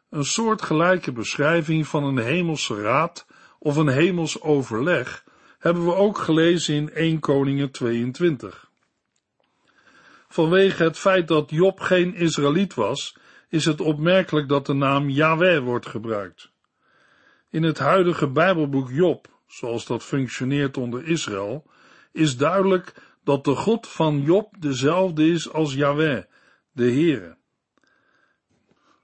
Een 0.10 0.26
soortgelijke 0.26 1.12
beschrijving 1.12 1.88
van 1.88 2.04
een 2.04 2.18
hemelse 2.18 2.82
raad 2.82 3.26
of 3.60 3.76
een 3.76 3.88
hemels 3.88 4.42
overleg 4.42 5.24
hebben 5.60 5.86
we 5.86 5.94
ook 5.94 6.18
gelezen 6.18 6.76
in 6.76 6.94
1 6.94 7.20
Koningen 7.20 7.72
22. 7.72 8.70
Vanwege 10.28 10.84
het 10.84 10.98
feit 10.98 11.28
dat 11.28 11.50
Job 11.50 11.80
geen 11.80 12.16
Israëliet 12.16 12.74
was, 12.74 13.18
is 13.50 13.66
het 13.66 13.82
opmerkelijk 13.82 14.50
dat 14.50 14.66
de 14.66 14.74
naam 14.74 15.10
Yahweh 15.10 15.64
wordt 15.64 15.88
gebruikt. 15.88 16.52
In 17.50 17.64
het 17.64 17.80
huidige 17.80 18.28
Bijbelboek 18.28 18.90
Job, 18.92 19.28
zoals 19.48 19.86
dat 19.86 20.04
functioneert 20.04 20.78
onder 20.78 21.08
Israël, 21.08 21.66
is 22.12 22.38
duidelijk 22.38 22.94
dat 23.24 23.44
de 23.44 23.56
God 23.56 23.88
van 23.88 24.22
Job 24.22 24.56
dezelfde 24.60 25.28
is 25.28 25.52
als 25.52 25.74
Yahweh, 25.74 26.24
de 26.72 26.92
Heere. 26.92 27.39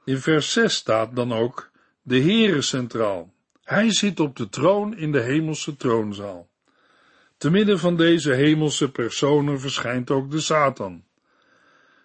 In 0.05 0.17
vers 0.17 0.51
6 0.51 0.73
staat 0.73 1.15
dan 1.15 1.33
ook 1.33 1.71
de 2.01 2.19
Heere 2.21 2.61
centraal. 2.61 3.33
Hij 3.63 3.91
zit 3.91 4.19
op 4.19 4.35
de 4.35 4.49
troon 4.49 4.97
in 4.97 5.11
de 5.11 5.21
hemelse 5.21 5.75
troonzaal. 5.75 6.49
Te 7.37 7.49
midden 7.49 7.79
van 7.79 7.97
deze 7.97 8.33
hemelse 8.33 8.91
personen 8.91 9.59
verschijnt 9.59 10.11
ook 10.11 10.31
de 10.31 10.39
Satan. 10.39 11.03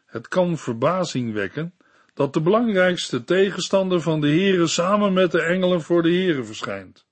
Het 0.07 0.29
kan 0.29 0.59
verbazing 0.59 1.33
wekken 1.33 1.75
dat 2.15 2.33
de 2.33 2.41
belangrijkste 2.41 3.25
tegenstander 3.25 4.01
van 4.01 4.21
de 4.21 4.29
Heere 4.29 4.67
samen 4.67 5.13
met 5.13 5.33
de 5.33 5.43
engelen 5.43 5.83
voor 5.83 6.03
de 6.03 6.11
Heere 6.11 6.45
verschijnt. 6.45 7.07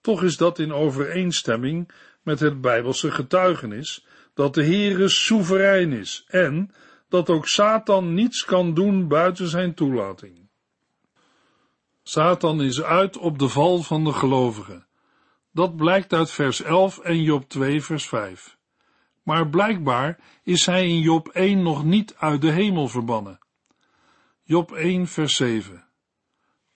Toch 0.00 0.22
is 0.22 0.36
dat 0.36 0.58
in 0.58 0.72
overeenstemming 0.72 1.90
met 2.22 2.40
het 2.40 2.60
Bijbelse 2.60 3.10
getuigenis 3.10 4.06
dat 4.34 4.54
de 4.54 4.64
Heere 4.64 5.08
soeverein 5.08 5.92
is 5.92 6.24
en 6.28 6.70
dat 7.12 7.30
ook 7.30 7.48
Satan 7.48 8.14
niets 8.14 8.44
kan 8.44 8.74
doen 8.74 9.08
buiten 9.08 9.48
zijn 9.48 9.74
toelating. 9.74 10.48
Satan 12.02 12.62
is 12.62 12.82
uit 12.82 13.16
op 13.16 13.38
de 13.38 13.48
val 13.48 13.82
van 13.82 14.04
de 14.04 14.12
gelovigen. 14.12 14.86
Dat 15.50 15.76
blijkt 15.76 16.12
uit 16.12 16.30
vers 16.30 16.62
11 16.62 16.98
en 16.98 17.22
Job 17.22 17.48
2 17.48 17.82
vers 17.82 18.08
5. 18.08 18.56
Maar 19.22 19.48
blijkbaar 19.48 20.18
is 20.42 20.66
hij 20.66 20.88
in 20.88 21.00
Job 21.00 21.28
1 21.28 21.62
nog 21.62 21.84
niet 21.84 22.14
uit 22.16 22.40
de 22.40 22.50
hemel 22.50 22.88
verbannen. 22.88 23.38
Job 24.42 24.72
1 24.72 25.06
vers 25.06 25.36
7. 25.36 25.84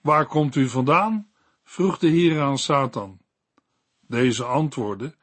Waar 0.01 0.25
komt 0.25 0.55
u 0.55 0.69
vandaan? 0.69 1.31
vroeg 1.63 1.97
de 1.97 2.07
Heer 2.07 2.41
aan 2.41 2.57
Satan. 2.57 3.19
Deze 4.07 4.43
antwoordde, 4.43 5.15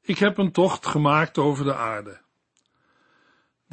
ik 0.00 0.18
heb 0.18 0.38
een 0.38 0.52
tocht 0.52 0.86
gemaakt 0.86 1.38
over 1.38 1.64
de 1.64 1.74
aarde. 1.74 2.23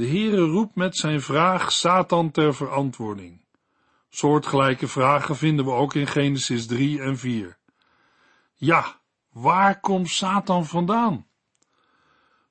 De 0.01 0.07
Heere 0.07 0.41
roept 0.41 0.75
met 0.75 0.97
zijn 0.97 1.21
vraag 1.21 1.71
Satan 1.71 2.31
ter 2.31 2.55
verantwoording. 2.55 3.41
Soortgelijke 4.09 4.87
vragen 4.87 5.35
vinden 5.35 5.65
we 5.65 5.71
ook 5.71 5.93
in 5.93 6.07
Genesis 6.07 6.65
3 6.65 7.01
en 7.01 7.17
4. 7.17 7.57
Ja, 8.55 8.99
waar 9.31 9.79
komt 9.79 10.09
Satan 10.09 10.65
vandaan? 10.65 11.27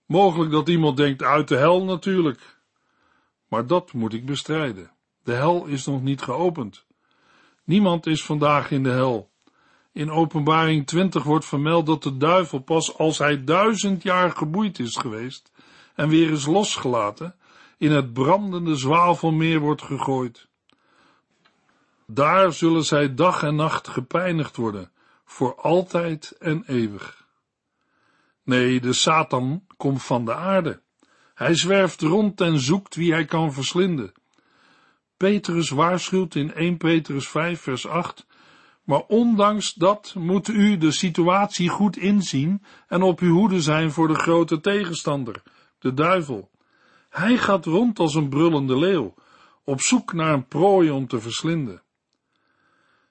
Mogelijk 0.07 0.50
dat 0.50 0.69
iemand 0.69 0.97
denkt 0.97 1.23
uit 1.23 1.49
de 1.49 1.57
hel 1.57 1.85
natuurlijk. 1.85 2.61
Maar 3.49 3.66
dat 3.66 3.92
moet 3.92 4.12
ik 4.12 4.26
bestrijden. 4.26 4.90
De 5.23 5.33
hel 5.33 5.66
is 5.66 5.87
nog 5.87 6.02
niet 6.02 6.23
geopend. 6.23 6.87
Niemand 7.64 8.07
is 8.07 8.25
vandaag 8.25 8.71
in 8.71 8.83
de 8.83 8.90
hel. 8.90 9.30
In 9.92 10.11
openbaring 10.11 10.87
20 10.87 11.23
wordt 11.23 11.45
vermeld 11.45 11.87
dat 11.87 12.02
de 12.02 12.16
duivel 12.16 12.59
pas 12.59 12.99
als 12.99 13.19
hij 13.19 13.45
duizend 13.45 14.02
jaar 14.02 14.30
geboeid 14.30 14.78
is 14.78 14.97
geweest 14.97 15.52
en 15.95 16.09
weer 16.09 16.30
is 16.30 16.47
losgelaten, 16.47 17.35
in 17.81 17.93
het 17.93 18.13
brandende 18.13 18.77
zwavelmeer 18.77 19.61
wordt 19.61 19.83
gegooid. 19.83 20.49
Daar 22.07 22.53
zullen 22.53 22.85
zij 22.85 23.15
dag 23.15 23.43
en 23.43 23.55
nacht 23.55 23.89
gepijnigd 23.89 24.57
worden, 24.57 24.91
voor 25.25 25.55
altijd 25.55 26.31
en 26.39 26.65
eeuwig. 26.67 27.27
Nee, 28.45 28.81
de 28.81 28.93
Satan 28.93 29.67
komt 29.77 30.03
van 30.03 30.25
de 30.25 30.35
aarde. 30.35 30.83
Hij 31.35 31.55
zwerft 31.55 32.01
rond 32.01 32.41
en 32.41 32.59
zoekt 32.59 32.95
wie 32.95 33.13
hij 33.13 33.25
kan 33.25 33.53
verslinden. 33.53 34.13
Petrus 35.17 35.71
waarschuwt 35.71 36.35
in 36.35 36.55
1 36.55 36.77
Petrus 36.77 37.29
5 37.29 37.61
vers 37.61 37.87
8, 37.87 38.27
maar 38.85 39.03
ondanks 39.07 39.75
dat 39.75 40.15
moet 40.19 40.49
u 40.49 40.77
de 40.77 40.91
situatie 40.91 41.69
goed 41.69 41.97
inzien 41.97 42.65
en 42.89 43.03
op 43.03 43.21
uw 43.21 43.35
hoede 43.35 43.61
zijn 43.61 43.91
voor 43.91 44.09
de 44.09 44.15
grote 44.15 44.61
tegenstander, 44.61 45.43
de 45.79 45.95
duivel. 45.95 46.51
Hij 47.11 47.38
gaat 47.38 47.64
rond 47.64 47.99
als 47.99 48.14
een 48.14 48.29
brullende 48.29 48.79
leeuw, 48.79 49.14
op 49.64 49.81
zoek 49.81 50.12
naar 50.12 50.33
een 50.33 50.47
prooi 50.47 50.90
om 50.90 51.07
te 51.07 51.21
verslinden. 51.21 51.83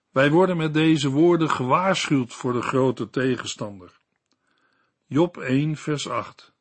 Wij 0.10 0.32
worden 0.32 0.58
met 0.58 0.74
deze 0.74 1.10
woorden 1.10 1.50
gewaarschuwd 1.50 2.34
voor 2.34 2.53
de 2.53 2.62
grote 2.62 3.10
tegenstander. 3.10 4.00
Job 5.06 5.38
1 5.38 5.75
vers 5.75 6.10
8 6.10 6.53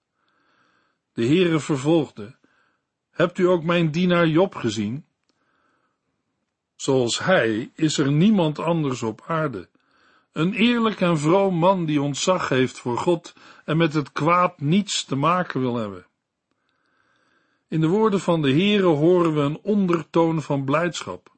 De 1.13 1.27
Heere 1.27 1.61
vervolgde, 1.61 2.37
Hebt 3.11 3.39
u 3.39 3.47
ook 3.47 3.63
mijn 3.63 3.91
dienaar 3.91 4.27
Job 4.27 4.55
gezien? 4.55 5.07
Zoals 6.77 7.19
hij 7.19 7.71
is 7.75 7.99
er 7.99 8.13
niemand 8.13 8.59
anders 8.59 9.03
op 9.03 9.25
aarde. 9.27 9.69
Een 10.33 10.55
eerlijk 10.55 11.01
en 11.01 11.19
vroom 11.19 11.55
man 11.55 11.85
die 11.85 12.03
ontzag 12.03 12.49
heeft 12.49 12.79
voor 12.79 12.99
God 12.99 13.35
en 13.65 13.77
met 13.77 13.95
het 13.95 14.13
kwaad 14.13 14.61
niets 14.61 15.05
te 15.05 15.17
maken 15.17 15.61
wil 15.61 15.77
hebben. 15.77 16.08
In 17.69 17.81
de 17.81 17.87
woorden 17.87 18.21
van 18.21 18.43
de 18.43 18.51
Heere 18.51 18.87
horen 18.87 19.35
we 19.35 19.41
een 19.41 19.59
ondertoon 19.63 20.43
van 20.43 20.65
blijdschap. 20.65 21.37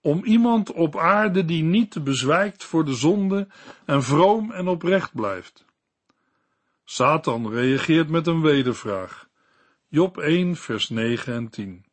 Om 0.00 0.24
iemand 0.24 0.72
op 0.72 0.96
aarde 0.96 1.44
die 1.44 1.62
niet 1.62 2.04
bezwijkt 2.04 2.64
voor 2.64 2.84
de 2.84 2.94
zonde 2.94 3.48
en 3.84 4.02
vroom 4.02 4.52
en 4.52 4.68
oprecht 4.68 5.14
blijft. 5.14 5.64
Satan 6.84 7.52
reageert 7.52 8.08
met 8.08 8.26
een 8.26 8.40
wedervraag. 8.40 9.28
Job 9.88 10.18
1 10.18 10.56
vers 10.56 10.88
9 10.88 11.34
en 11.34 11.48
10. 11.48 11.84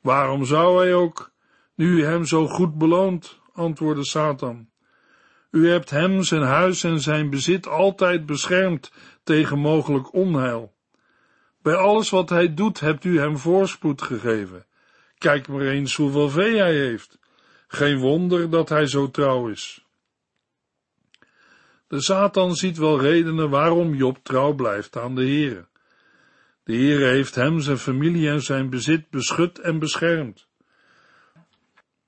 Waarom 0.00 0.44
zou 0.44 0.78
hij 0.78 0.94
ook 0.94 1.32
nu 1.74 1.98
u 1.98 2.04
hem 2.04 2.24
zo 2.24 2.46
goed 2.46 2.78
beloont, 2.78 3.40
antwoordde 3.52 4.04
Satan. 4.04 4.68
U 5.50 5.68
hebt 5.68 5.90
hem, 5.90 6.22
zijn 6.22 6.42
huis 6.42 6.84
en 6.84 7.00
zijn 7.00 7.30
bezit 7.30 7.66
altijd 7.66 8.26
beschermd 8.26 8.92
tegen 9.22 9.58
mogelijk 9.58 10.14
onheil. 10.14 10.74
Bij 11.62 11.74
alles 11.74 12.10
wat 12.10 12.28
hij 12.28 12.54
doet 12.54 12.80
hebt 12.80 13.04
u 13.04 13.18
hem 13.18 13.38
voorspoed 13.38 14.02
gegeven. 14.02 14.66
Kijk 15.18 15.48
maar 15.48 15.60
eens 15.60 15.96
hoeveel 15.96 16.28
vee 16.28 16.58
hij 16.58 16.74
heeft. 16.74 17.18
Geen 17.68 17.98
wonder 17.98 18.50
dat 18.50 18.68
hij 18.68 18.86
zo 18.86 19.10
trouw 19.10 19.48
is. 19.48 19.86
De 21.88 22.00
Satan 22.00 22.54
ziet 22.54 22.78
wel 22.78 23.00
redenen 23.00 23.50
waarom 23.50 23.94
Job 23.94 24.18
trouw 24.22 24.52
blijft 24.52 24.96
aan 24.96 25.14
de 25.14 25.22
Heere. 25.22 25.66
De 26.64 26.72
Heere 26.72 27.06
heeft 27.06 27.34
hem, 27.34 27.60
zijn 27.60 27.78
familie 27.78 28.28
en 28.28 28.42
zijn 28.42 28.70
bezit 28.70 29.10
beschut 29.10 29.58
en 29.58 29.78
beschermd. 29.78 30.46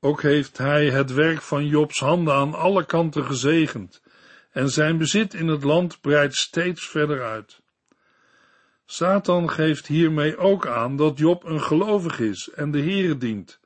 Ook 0.00 0.22
heeft 0.22 0.58
hij 0.58 0.90
het 0.90 1.12
werk 1.12 1.40
van 1.42 1.66
Jobs 1.66 2.00
handen 2.00 2.34
aan 2.34 2.54
alle 2.54 2.86
kanten 2.86 3.24
gezegend, 3.24 4.02
en 4.50 4.68
zijn 4.68 4.98
bezit 4.98 5.34
in 5.34 5.48
het 5.48 5.64
land 5.64 6.00
breidt 6.00 6.34
steeds 6.34 6.88
verder 6.88 7.22
uit. 7.22 7.62
Satan 8.86 9.50
geeft 9.50 9.86
hiermee 9.86 10.36
ook 10.36 10.66
aan 10.66 10.96
dat 10.96 11.18
Job 11.18 11.44
een 11.44 11.60
gelovig 11.60 12.20
is 12.20 12.50
en 12.50 12.70
de 12.70 12.80
Heere 12.80 13.16
dient, 13.16 13.60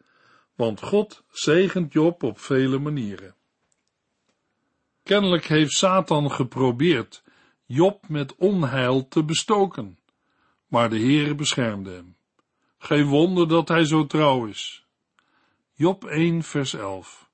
want 0.54 0.82
God 0.82 1.25
zegent 1.30 1.92
Job 1.92 2.22
op 2.22 2.38
vele 2.38 2.78
manieren. 2.78 3.34
Kennelijk 5.02 5.44
heeft 5.44 5.72
Satan 5.72 6.30
geprobeerd 6.30 7.22
Job 7.66 8.08
met 8.08 8.34
onheil 8.37 9.08
te 9.08 9.25
bestoken, 9.25 9.98
maar 10.66 10.90
de 10.90 10.98
Heere 10.98 11.34
beschermde 11.34 11.90
hem. 11.90 12.16
Geen 12.78 13.06
wonder 13.06 13.48
dat 13.48 13.68
hij 13.68 13.84
zo 13.84 14.06
trouw 14.06 14.46
is. 14.46 14.87
Job 15.75 16.04
1, 16.04 16.42
vers 16.42 16.75
11. 16.75 17.30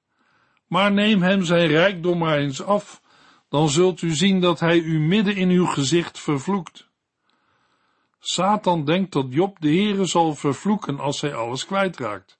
Maar 0.66 0.92
neem 0.92 1.22
hem 1.22 1.44
zijn 1.44 1.66
rijkdom 1.66 2.18
maar 2.18 2.38
eens 2.38 2.62
af, 2.62 3.02
dan 3.48 3.68
zult 3.68 4.02
u 4.02 4.14
zien 4.14 4.40
dat 4.40 4.60
hij 4.60 4.78
u 4.78 5.00
midden 5.00 5.36
in 5.36 5.48
uw 5.48 5.66
gezicht 5.66 6.18
vervloekt. 6.18 6.92
Satan 8.26 8.84
denkt 8.84 9.12
dat 9.12 9.26
Job 9.28 9.60
de 9.60 9.68
Heere 9.68 10.04
zal 10.04 10.34
vervloeken 10.34 10.98
als 10.98 11.20
hij 11.20 11.34
alles 11.34 11.66
kwijtraakt, 11.66 12.38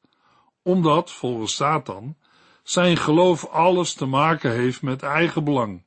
omdat, 0.63 1.11
volgens 1.11 1.55
Satan, 1.55 2.17
zijn 2.63 2.97
geloof 2.97 3.47
alles 3.47 3.95
te 3.95 4.07
maken 4.07 4.53
heeft 4.53 4.83
met 4.83 5.03
eigen 5.03 5.45
belang. 5.45 5.83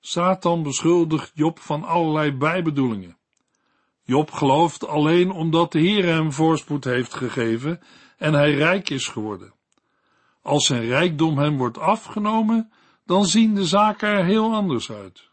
Satan 0.00 0.62
beschuldigt 0.62 1.30
Job 1.34 1.58
van 1.58 1.84
allerlei 1.84 2.32
bijbedoelingen. 2.32 3.16
Job 4.02 4.30
gelooft 4.30 4.86
alleen 4.86 5.30
omdat 5.30 5.72
de 5.72 5.80
Heer 5.80 6.04
hem 6.04 6.32
voorspoed 6.32 6.84
heeft 6.84 7.14
gegeven 7.14 7.80
en 8.16 8.32
hij 8.32 8.54
rijk 8.54 8.90
is 8.90 9.08
geworden. 9.08 9.54
Als 10.42 10.66
zijn 10.66 10.86
rijkdom 10.86 11.38
hem 11.38 11.56
wordt 11.56 11.78
afgenomen, 11.78 12.72
dan 13.04 13.24
zien 13.24 13.54
de 13.54 13.64
zaken 13.66 14.08
er 14.08 14.24
heel 14.24 14.54
anders 14.54 14.90
uit. 14.90 15.28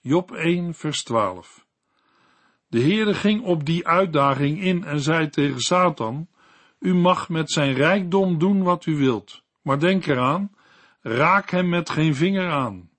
Job 0.00 0.32
1, 0.32 0.74
vers 0.74 1.02
12. 1.02 1.63
De 2.74 2.80
Heere 2.80 3.14
ging 3.14 3.42
op 3.42 3.64
die 3.64 3.86
uitdaging 3.86 4.62
in 4.62 4.84
en 4.84 5.00
zei 5.00 5.28
tegen 5.28 5.60
Satan, 5.60 6.28
u 6.78 6.94
mag 6.94 7.28
met 7.28 7.50
zijn 7.50 7.74
rijkdom 7.74 8.38
doen 8.38 8.62
wat 8.62 8.86
u 8.86 8.96
wilt, 8.96 9.42
maar 9.62 9.78
denk 9.78 10.06
eraan, 10.06 10.54
raak 11.00 11.50
hem 11.50 11.68
met 11.68 11.90
geen 11.90 12.14
vinger 12.14 12.50
aan. 12.50 12.90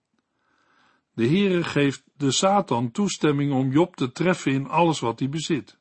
De 1.14 1.28
Heere 1.28 1.64
geeft 1.64 2.04
de 2.18 2.32
Satan 2.32 2.92
toestemming 2.92 3.54
om 3.54 3.72
Job 3.72 3.96
te 3.96 4.12
treffen 4.12 4.52
in 4.52 4.68
alles 4.68 5.00
wat 5.00 5.20
hij 5.20 5.30
bezit. 5.30 5.78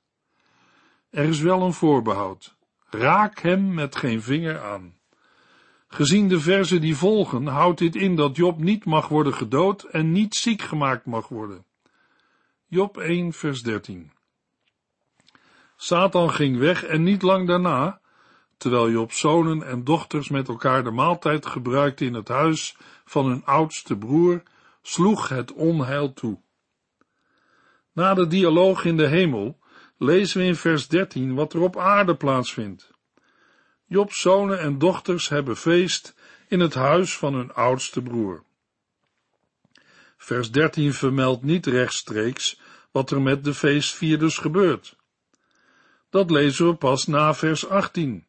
Er 1.10 1.24
is 1.24 1.40
wel 1.40 1.62
een 1.62 1.72
voorbehoud. 1.72 2.56
Raak 2.84 3.40
hem 3.40 3.74
met 3.74 3.96
geen 3.96 4.22
vinger 4.22 4.62
aan. 4.62 4.98
Gezien 5.86 6.28
de 6.28 6.40
verzen 6.40 6.80
die 6.80 6.96
volgen, 6.96 7.46
houdt 7.46 7.78
dit 7.78 7.96
in 7.96 8.16
dat 8.16 8.36
Job 8.36 8.58
niet 8.58 8.84
mag 8.84 9.08
worden 9.08 9.34
gedood 9.34 9.82
en 9.82 10.12
niet 10.12 10.34
ziek 10.34 10.62
gemaakt 10.62 11.06
mag 11.06 11.28
worden. 11.28 11.64
Job 12.74 12.98
1, 12.98 13.32
vers 13.32 13.62
13. 13.62 14.10
Satan 15.76 16.30
ging 16.30 16.58
weg 16.58 16.84
en 16.84 17.02
niet 17.02 17.22
lang 17.22 17.46
daarna, 17.46 18.00
terwijl 18.56 18.90
Job's 18.90 19.18
zonen 19.18 19.66
en 19.66 19.84
dochters 19.84 20.28
met 20.28 20.48
elkaar 20.48 20.84
de 20.84 20.90
maaltijd 20.90 21.46
gebruikten 21.46 22.06
in 22.06 22.14
het 22.14 22.28
huis 22.28 22.76
van 23.04 23.26
hun 23.26 23.44
oudste 23.44 23.96
broer, 23.96 24.42
sloeg 24.82 25.28
het 25.28 25.52
onheil 25.52 26.12
toe. 26.12 26.40
Na 27.92 28.14
de 28.14 28.26
dialoog 28.26 28.84
in 28.84 28.96
de 28.96 29.06
hemel 29.06 29.58
lezen 29.98 30.40
we 30.40 30.46
in 30.46 30.56
vers 30.56 30.88
13 30.88 31.34
wat 31.34 31.52
er 31.52 31.60
op 31.60 31.78
aarde 31.78 32.16
plaatsvindt. 32.16 32.90
Job's 33.86 34.20
zonen 34.20 34.60
en 34.60 34.78
dochters 34.78 35.28
hebben 35.28 35.56
feest 35.56 36.14
in 36.48 36.60
het 36.60 36.74
huis 36.74 37.16
van 37.16 37.34
hun 37.34 37.52
oudste 37.52 38.02
broer. 38.02 38.44
Vers 40.16 40.50
13 40.50 40.94
vermeldt 40.94 41.42
niet 41.42 41.66
rechtstreeks 41.66 42.62
wat 42.94 43.10
er 43.10 43.22
met 43.22 43.44
de 43.44 43.54
feestvierders 43.54 44.38
gebeurt. 44.38 44.96
Dat 46.10 46.30
lezen 46.30 46.66
we 46.66 46.74
pas 46.74 47.06
na 47.06 47.34
vers 47.34 47.68
18. 47.68 48.26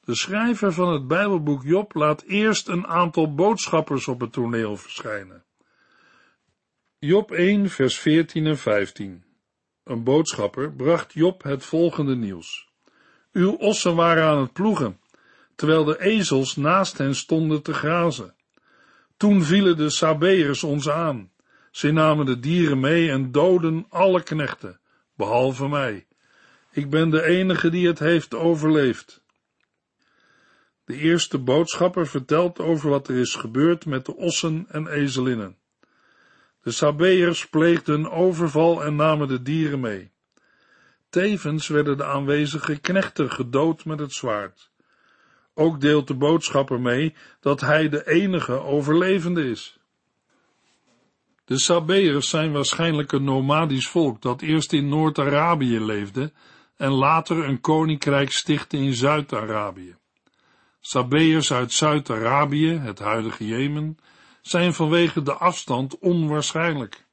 De 0.00 0.14
schrijver 0.14 0.72
van 0.72 0.92
het 0.92 1.06
Bijbelboek 1.06 1.62
Job 1.64 1.94
laat 1.94 2.22
eerst 2.22 2.68
een 2.68 2.86
aantal 2.86 3.34
boodschappers 3.34 4.08
op 4.08 4.20
het 4.20 4.32
toneel 4.32 4.76
verschijnen. 4.76 5.44
Job 6.98 7.30
1, 7.32 7.70
vers 7.70 7.98
14 7.98 8.46
en 8.46 8.58
15. 8.58 9.24
Een 9.84 10.02
boodschapper 10.04 10.72
bracht 10.72 11.12
Job 11.12 11.42
het 11.42 11.64
volgende 11.64 12.16
nieuws. 12.16 12.68
Uw 13.32 13.52
ossen 13.52 13.94
waren 13.94 14.24
aan 14.24 14.40
het 14.40 14.52
ploegen, 14.52 15.00
terwijl 15.54 15.84
de 15.84 16.00
ezels 16.00 16.56
naast 16.56 16.98
hen 16.98 17.14
stonden 17.14 17.62
te 17.62 17.74
grazen. 17.74 18.34
Toen 19.16 19.42
vielen 19.42 19.76
de 19.76 19.90
Sabeërs 19.90 20.64
ons 20.64 20.88
aan. 20.88 21.30
Zij 21.70 21.90
namen 21.90 22.26
de 22.26 22.38
dieren 22.38 22.80
mee 22.80 23.10
en 23.10 23.32
doden 23.32 23.86
alle 23.88 24.22
knechten, 24.22 24.80
behalve 25.16 25.68
mij. 25.68 26.06
Ik 26.70 26.90
ben 26.90 27.10
de 27.10 27.22
enige 27.22 27.70
die 27.70 27.86
het 27.86 27.98
heeft 27.98 28.34
overleefd. 28.34 29.22
De 30.84 30.96
eerste 30.96 31.38
boodschapper 31.38 32.06
vertelt 32.06 32.58
over 32.58 32.90
wat 32.90 33.08
er 33.08 33.16
is 33.16 33.34
gebeurd 33.34 33.86
met 33.86 34.06
de 34.06 34.16
ossen 34.16 34.66
en 34.68 34.86
ezelinnen. 34.86 35.56
De 36.62 36.70
Sabeërs 36.70 37.48
pleegden 37.48 37.94
een 37.94 38.10
overval 38.10 38.84
en 38.84 38.96
namen 38.96 39.28
de 39.28 39.42
dieren 39.42 39.80
mee. 39.80 40.10
Tevens 41.08 41.68
werden 41.68 41.96
de 41.96 42.04
aanwezige 42.04 42.80
knechten 42.80 43.30
gedood 43.30 43.84
met 43.84 43.98
het 43.98 44.12
zwaard. 44.12 44.70
Ook 45.54 45.80
deelt 45.80 46.06
de 46.06 46.14
boodschapper 46.14 46.80
mee 46.80 47.14
dat 47.40 47.60
hij 47.60 47.88
de 47.88 48.06
enige 48.06 48.52
overlevende 48.52 49.50
is. 49.50 49.77
De 51.48 51.58
Sabeërs 51.58 52.28
zijn 52.28 52.52
waarschijnlijk 52.52 53.12
een 53.12 53.24
nomadisch 53.24 53.88
volk 53.88 54.22
dat 54.22 54.40
eerst 54.42 54.72
in 54.72 54.88
Noord-Arabië 54.88 55.80
leefde 55.80 56.32
en 56.76 56.90
later 56.90 57.44
een 57.44 57.60
koninkrijk 57.60 58.32
stichtte 58.32 58.76
in 58.76 58.92
Zuid-Arabië. 58.92 59.96
Sabeërs 60.80 61.52
uit 61.52 61.72
Zuid-Arabië, 61.72 62.68
het 62.68 62.98
huidige 62.98 63.46
Jemen, 63.46 63.98
zijn 64.42 64.74
vanwege 64.74 65.22
de 65.22 65.32
afstand 65.32 65.98
onwaarschijnlijk. 65.98 67.06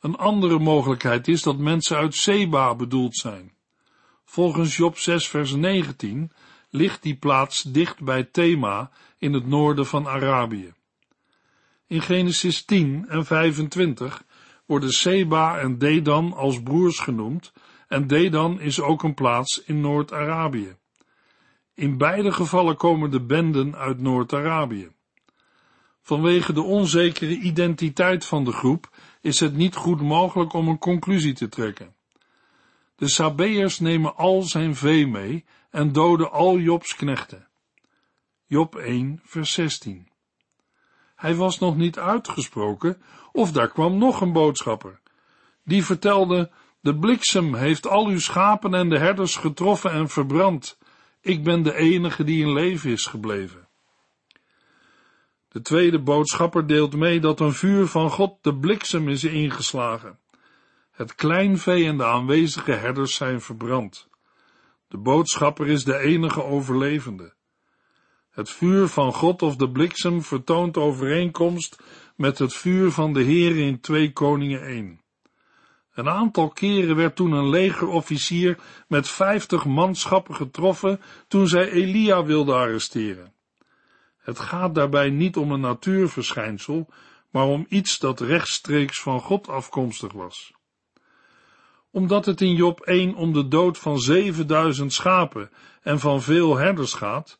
Een 0.00 0.16
andere 0.16 0.58
mogelijkheid 0.58 1.28
is 1.28 1.42
dat 1.42 1.58
mensen 1.58 1.96
uit 1.96 2.14
Seba 2.14 2.74
bedoeld 2.74 3.16
zijn. 3.16 3.52
Volgens 4.24 4.76
Job 4.76 4.98
6 4.98 5.28
vers 5.28 5.52
19 5.52 6.32
ligt 6.68 7.02
die 7.02 7.16
plaats 7.16 7.62
dicht 7.62 8.02
bij 8.02 8.24
Thema 8.24 8.90
in 9.18 9.32
het 9.32 9.46
noorden 9.46 9.86
van 9.86 10.08
Arabië. 10.08 10.72
In 11.90 12.02
Genesis 12.02 12.64
10 12.64 13.08
en 13.08 13.26
25 13.26 14.24
worden 14.66 14.90
Seba 14.90 15.58
en 15.58 15.78
Dedan 15.78 16.32
als 16.32 16.62
broers 16.62 16.98
genoemd 16.98 17.52
en 17.88 18.06
Dedan 18.06 18.60
is 18.60 18.80
ook 18.80 19.02
een 19.02 19.14
plaats 19.14 19.62
in 19.64 19.80
Noord-Arabië. 19.80 20.76
In 21.74 21.98
beide 21.98 22.32
gevallen 22.32 22.76
komen 22.76 23.10
de 23.10 23.20
benden 23.20 23.76
uit 23.76 24.00
Noord-Arabië. 24.00 24.90
Vanwege 26.02 26.52
de 26.52 26.62
onzekere 26.62 27.38
identiteit 27.38 28.24
van 28.24 28.44
de 28.44 28.52
groep 28.52 28.90
is 29.20 29.40
het 29.40 29.56
niet 29.56 29.74
goed 29.74 30.00
mogelijk 30.00 30.52
om 30.52 30.68
een 30.68 30.78
conclusie 30.78 31.34
te 31.34 31.48
trekken. 31.48 31.94
De 32.96 33.08
Sabeërs 33.08 33.78
nemen 33.78 34.16
al 34.16 34.42
zijn 34.42 34.76
vee 34.76 35.06
mee 35.06 35.44
en 35.70 35.92
doden 35.92 36.32
al 36.32 36.58
Jobs 36.58 36.96
knechten. 36.96 37.48
Job 38.46 38.76
1, 38.76 39.20
vers 39.24 39.52
16. 39.52 40.09
Hij 41.20 41.34
was 41.34 41.58
nog 41.58 41.76
niet 41.76 41.98
uitgesproken, 41.98 43.02
of 43.32 43.52
daar 43.52 43.68
kwam 43.68 43.98
nog 43.98 44.20
een 44.20 44.32
boodschapper. 44.32 45.00
Die 45.64 45.84
vertelde, 45.84 46.50
de 46.80 46.98
bliksem 46.98 47.54
heeft 47.54 47.86
al 47.86 48.06
uw 48.06 48.18
schapen 48.18 48.74
en 48.74 48.88
de 48.88 48.98
herders 48.98 49.36
getroffen 49.36 49.92
en 49.92 50.08
verbrand. 50.08 50.78
Ik 51.20 51.44
ben 51.44 51.62
de 51.62 51.74
enige 51.74 52.24
die 52.24 52.44
in 52.44 52.52
leven 52.52 52.90
is 52.90 53.06
gebleven. 53.06 53.68
De 55.48 55.60
tweede 55.60 56.02
boodschapper 56.02 56.66
deelt 56.66 56.96
mee 56.96 57.20
dat 57.20 57.40
een 57.40 57.52
vuur 57.52 57.86
van 57.86 58.10
God 58.10 58.38
de 58.40 58.56
bliksem 58.56 59.08
is 59.08 59.24
ingeslagen. 59.24 60.18
Het 60.90 61.14
kleinvee 61.14 61.86
en 61.86 61.96
de 61.96 62.04
aanwezige 62.04 62.72
herders 62.72 63.14
zijn 63.14 63.40
verbrand. 63.40 64.08
De 64.88 64.98
boodschapper 64.98 65.68
is 65.68 65.84
de 65.84 65.98
enige 65.98 66.44
overlevende. 66.44 67.34
Het 68.30 68.50
vuur 68.50 68.88
van 68.88 69.12
God 69.12 69.42
of 69.42 69.56
de 69.56 69.70
bliksem 69.70 70.22
vertoont 70.22 70.76
overeenkomst 70.76 71.82
met 72.16 72.38
het 72.38 72.54
vuur 72.54 72.90
van 72.90 73.12
de 73.12 73.22
Heer 73.22 73.56
in 73.56 73.80
2 73.80 74.12
Koningen 74.12 74.62
1. 74.62 75.00
Een 75.94 76.08
aantal 76.08 76.48
keren 76.48 76.96
werd 76.96 77.16
toen 77.16 77.32
een 77.32 77.48
legerofficier 77.48 78.58
met 78.88 79.08
vijftig 79.08 79.64
manschappen 79.64 80.34
getroffen 80.34 81.00
toen 81.28 81.48
zij 81.48 81.70
Elia 81.70 82.24
wilde 82.24 82.54
arresteren. 82.54 83.34
Het 84.18 84.38
gaat 84.38 84.74
daarbij 84.74 85.10
niet 85.10 85.36
om 85.36 85.52
een 85.52 85.60
natuurverschijnsel, 85.60 86.88
maar 87.30 87.44
om 87.44 87.66
iets 87.68 87.98
dat 87.98 88.20
rechtstreeks 88.20 89.00
van 89.00 89.20
God 89.20 89.48
afkomstig 89.48 90.12
was. 90.12 90.52
Omdat 91.90 92.26
het 92.26 92.40
in 92.40 92.54
Job 92.54 92.80
1 92.80 93.14
om 93.14 93.32
de 93.32 93.48
dood 93.48 93.78
van 93.78 93.98
7000 93.98 94.92
schapen 94.92 95.50
en 95.82 95.98
van 96.00 96.22
veel 96.22 96.56
herders 96.56 96.94
gaat, 96.94 97.38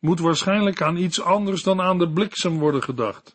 moet 0.00 0.20
waarschijnlijk 0.20 0.82
aan 0.82 0.96
iets 0.96 1.20
anders 1.20 1.62
dan 1.62 1.80
aan 1.80 1.98
de 1.98 2.10
bliksem 2.10 2.58
worden 2.58 2.82
gedacht. 2.82 3.34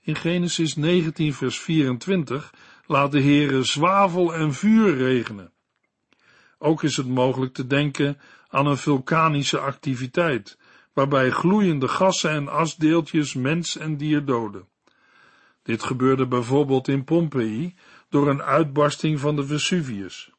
In 0.00 0.16
Genesis 0.16 0.76
19 0.76 1.34
vers 1.34 1.60
24 1.60 2.52
laat 2.86 3.12
de 3.12 3.22
Heere 3.22 3.62
zwavel 3.62 4.34
en 4.34 4.54
vuur 4.54 4.96
regenen. 4.96 5.52
Ook 6.58 6.82
is 6.82 6.96
het 6.96 7.08
mogelijk 7.08 7.54
te 7.54 7.66
denken 7.66 8.18
aan 8.48 8.66
een 8.66 8.76
vulkanische 8.76 9.58
activiteit, 9.58 10.58
waarbij 10.92 11.30
gloeiende 11.30 11.88
gassen 11.88 12.30
en 12.30 12.48
asdeeltjes 12.48 13.34
mens 13.34 13.76
en 13.76 13.96
dier 13.96 14.24
doden. 14.24 14.68
Dit 15.62 15.82
gebeurde 15.82 16.26
bijvoorbeeld 16.26 16.88
in 16.88 17.04
Pompeii 17.04 17.74
door 18.08 18.28
een 18.28 18.42
uitbarsting 18.42 19.20
van 19.20 19.36
de 19.36 19.46
Vesuvius. 19.46 20.30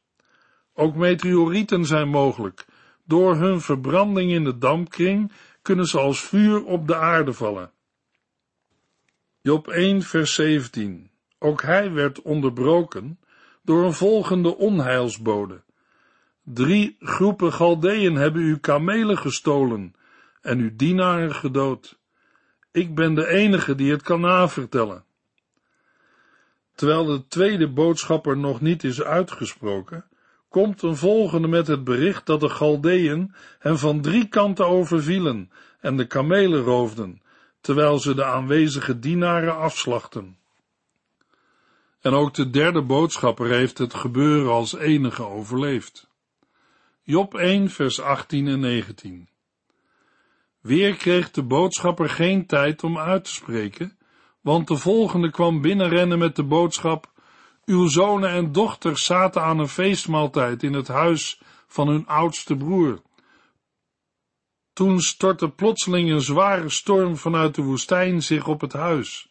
Ook 0.73 0.95
meteorieten 0.95 1.85
zijn 1.85 2.07
mogelijk. 2.07 2.65
Door 3.09 3.35
hun 3.35 3.61
verbranding 3.61 4.31
in 4.31 4.43
de 4.43 4.57
dampkring 4.57 5.31
kunnen 5.61 5.85
ze 5.85 5.99
als 5.99 6.21
vuur 6.21 6.63
op 6.65 6.87
de 6.87 6.95
aarde 6.95 7.33
vallen. 7.33 7.71
Job 9.41 9.67
1 9.67 10.01
vers 10.01 10.33
17 10.33 11.09
Ook 11.39 11.61
hij 11.61 11.91
werd 11.91 12.21
onderbroken 12.21 13.19
door 13.61 13.85
een 13.85 13.93
volgende 13.93 14.57
onheilsbode. 14.57 15.61
Drie 16.43 16.95
groepen 16.99 17.53
Galdeën 17.53 18.15
hebben 18.15 18.41
uw 18.41 18.59
kamelen 18.59 19.17
gestolen 19.17 19.93
en 20.41 20.59
uw 20.59 20.75
dienaren 20.75 21.35
gedood. 21.35 21.99
Ik 22.71 22.95
ben 22.95 23.15
de 23.15 23.27
enige 23.27 23.75
die 23.75 23.91
het 23.91 24.01
kan 24.01 24.21
navertellen. 24.21 25.03
Terwijl 26.75 27.05
de 27.05 27.27
tweede 27.27 27.69
boodschapper 27.69 28.37
nog 28.37 28.61
niet 28.61 28.83
is 28.83 29.01
uitgesproken, 29.01 30.08
komt 30.49 30.81
een 30.81 30.95
volgende 30.95 31.47
met 31.47 31.67
het 31.67 31.83
bericht 31.83 32.25
dat 32.25 32.39
de 32.39 32.49
Galdeën 32.49 33.35
hem 33.59 33.77
van 33.77 34.01
drie 34.01 34.27
kanten 34.27 34.67
overvielen 34.67 35.51
en 35.79 35.97
de 35.97 36.07
kamelen 36.07 36.61
roofden, 36.61 37.21
terwijl 37.61 37.99
ze 37.99 38.15
de 38.15 38.25
aanwezige 38.25 38.99
dienaren 38.99 39.57
afslachten. 39.57 40.37
En 42.01 42.13
ook 42.13 42.33
de 42.33 42.49
derde 42.49 42.81
boodschapper 42.81 43.49
heeft 43.49 43.77
het 43.77 43.93
gebeuren 43.93 44.51
als 44.51 44.75
enige 44.75 45.23
overleefd. 45.23 46.09
Job 47.03 47.35
1, 47.35 47.69
vers 47.69 48.01
18 48.01 48.47
en 48.47 48.59
19. 48.59 49.29
Weer 50.61 50.95
kreeg 50.95 51.31
de 51.31 51.43
boodschapper 51.43 52.09
geen 52.09 52.45
tijd 52.45 52.83
om 52.83 52.97
uit 52.97 53.23
te 53.23 53.31
spreken, 53.33 53.97
want 54.41 54.67
de 54.67 54.77
volgende 54.77 55.31
kwam 55.31 55.61
binnenrennen 55.61 56.19
met 56.19 56.35
de 56.35 56.43
boodschap: 56.43 57.11
Uw 57.69 57.87
zonen 57.87 58.29
en 58.29 58.51
dochters 58.51 59.05
zaten 59.05 59.41
aan 59.41 59.59
een 59.59 59.67
feestmaaltijd 59.67 60.63
in 60.63 60.73
het 60.73 60.87
huis 60.87 61.41
van 61.67 61.87
hun 61.87 62.07
oudste 62.07 62.55
broer. 62.55 63.01
Toen 64.73 65.01
stortte 65.01 65.49
plotseling 65.49 66.11
een 66.11 66.21
zware 66.21 66.69
storm 66.69 67.17
vanuit 67.17 67.55
de 67.55 67.61
woestijn 67.61 68.23
zich 68.23 68.47
op 68.47 68.61
het 68.61 68.73
huis. 68.73 69.27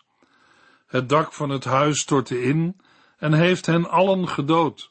Het 0.87 1.09
dak 1.09 1.33
van 1.33 1.51
het 1.51 1.65
huis 1.65 2.01
stortte 2.01 2.43
in 2.43 2.81
en 3.17 3.33
heeft 3.33 3.67
hen 3.67 3.91
allen 3.91 4.29
gedood. 4.29 4.91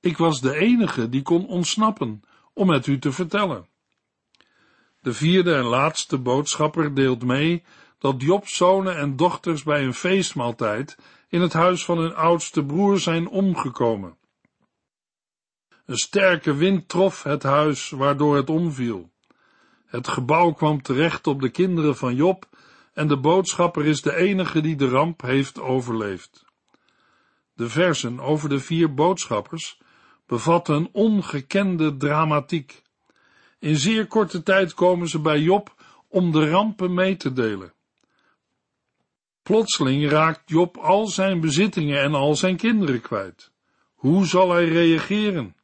Ik 0.00 0.16
was 0.16 0.40
de 0.40 0.56
enige 0.56 1.08
die 1.08 1.22
kon 1.22 1.46
ontsnappen, 1.46 2.22
om 2.52 2.70
het 2.70 2.86
u 2.86 2.98
te 2.98 3.12
vertellen. 3.12 3.68
De 5.00 5.12
vierde 5.12 5.54
en 5.54 5.64
laatste 5.64 6.18
boodschapper 6.18 6.94
deelt 6.94 7.24
mee 7.24 7.64
dat 7.98 8.22
Jobs 8.22 8.56
zonen 8.56 8.96
en 8.96 9.16
dochters 9.16 9.62
bij 9.62 9.84
een 9.84 9.94
feestmaaltijd 9.94 10.96
in 11.34 11.40
het 11.40 11.52
huis 11.52 11.84
van 11.84 11.98
hun 11.98 12.14
oudste 12.14 12.64
broer 12.64 12.98
zijn 12.98 13.28
omgekomen. 13.28 14.16
Een 15.86 15.96
sterke 15.96 16.54
wind 16.54 16.88
trof 16.88 17.22
het 17.22 17.42
huis, 17.42 17.90
waardoor 17.90 18.36
het 18.36 18.50
omviel. 18.50 19.10
Het 19.86 20.08
gebouw 20.08 20.52
kwam 20.52 20.82
terecht 20.82 21.26
op 21.26 21.40
de 21.40 21.48
kinderen 21.48 21.96
van 21.96 22.14
Job 22.14 22.48
en 22.92 23.08
de 23.08 23.18
boodschapper 23.18 23.86
is 23.86 24.02
de 24.02 24.16
enige 24.16 24.60
die 24.60 24.76
de 24.76 24.88
ramp 24.88 25.22
heeft 25.22 25.60
overleefd. 25.60 26.44
De 27.54 27.68
versen 27.68 28.20
over 28.20 28.48
de 28.48 28.58
vier 28.58 28.94
boodschappers 28.94 29.80
bevatten 30.26 30.74
een 30.74 30.88
ongekende 30.92 31.96
dramatiek. 31.96 32.82
In 33.58 33.76
zeer 33.76 34.06
korte 34.06 34.42
tijd 34.42 34.74
komen 34.74 35.08
ze 35.08 35.20
bij 35.20 35.40
Job 35.40 35.74
om 36.08 36.32
de 36.32 36.50
rampen 36.50 36.94
mee 36.94 37.16
te 37.16 37.32
delen. 37.32 37.73
Plotseling 39.44 40.08
raakt 40.08 40.42
Job 40.50 40.76
al 40.76 41.06
zijn 41.06 41.40
bezittingen 41.40 42.02
en 42.02 42.14
al 42.14 42.34
zijn 42.34 42.56
kinderen 42.56 43.00
kwijt. 43.00 43.52
Hoe 43.94 44.26
zal 44.26 44.52
hij 44.52 44.68
reageren? 44.68 45.56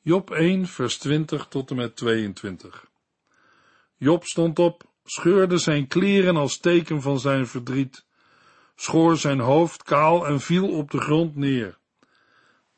Job 0.00 0.30
1, 0.30 0.66
vers 0.66 0.98
20 0.98 1.46
tot 1.46 1.70
en 1.70 1.76
met 1.76 1.96
22. 1.96 2.86
Job 3.96 4.24
stond 4.24 4.58
op, 4.58 4.82
scheurde 5.04 5.58
zijn 5.58 5.86
kleren 5.86 6.36
als 6.36 6.58
teken 6.58 7.02
van 7.02 7.20
zijn 7.20 7.46
verdriet, 7.46 8.04
schoor 8.76 9.16
zijn 9.16 9.40
hoofd 9.40 9.82
kaal 9.82 10.26
en 10.26 10.40
viel 10.40 10.68
op 10.68 10.90
de 10.90 11.00
grond 11.00 11.36
neer. 11.36 11.78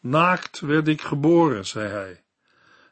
Naakt 0.00 0.61
werd 0.61 0.88
ik 0.88 1.00
geboren, 1.00 1.66
zei 1.66 1.88
hij, 1.88 2.22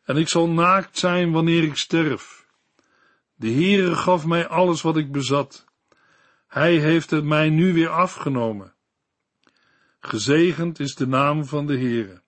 en 0.05 0.17
ik 0.17 0.29
zal 0.29 0.49
naakt 0.49 0.99
zijn 0.99 1.33
wanneer 1.33 1.63
ik 1.63 1.77
sterf. 1.77 2.47
De 3.35 3.51
Heere 3.51 3.95
gaf 3.95 4.27
mij 4.27 4.49
alles 4.49 4.83
wat 4.83 4.97
ik 4.97 5.13
bezat. 5.13 5.73
Hij 6.55 6.79
heeft 6.79 7.11
het 7.11 7.25
mij 7.25 7.49
nu 7.49 7.73
weer 7.73 7.88
afgenomen. 7.88 8.75
Gezegend 10.01 10.81
is 10.81 10.95
de 10.95 11.07
naam 11.07 11.45
van 11.45 11.67
de 11.67 11.79
Heere. 11.79 12.23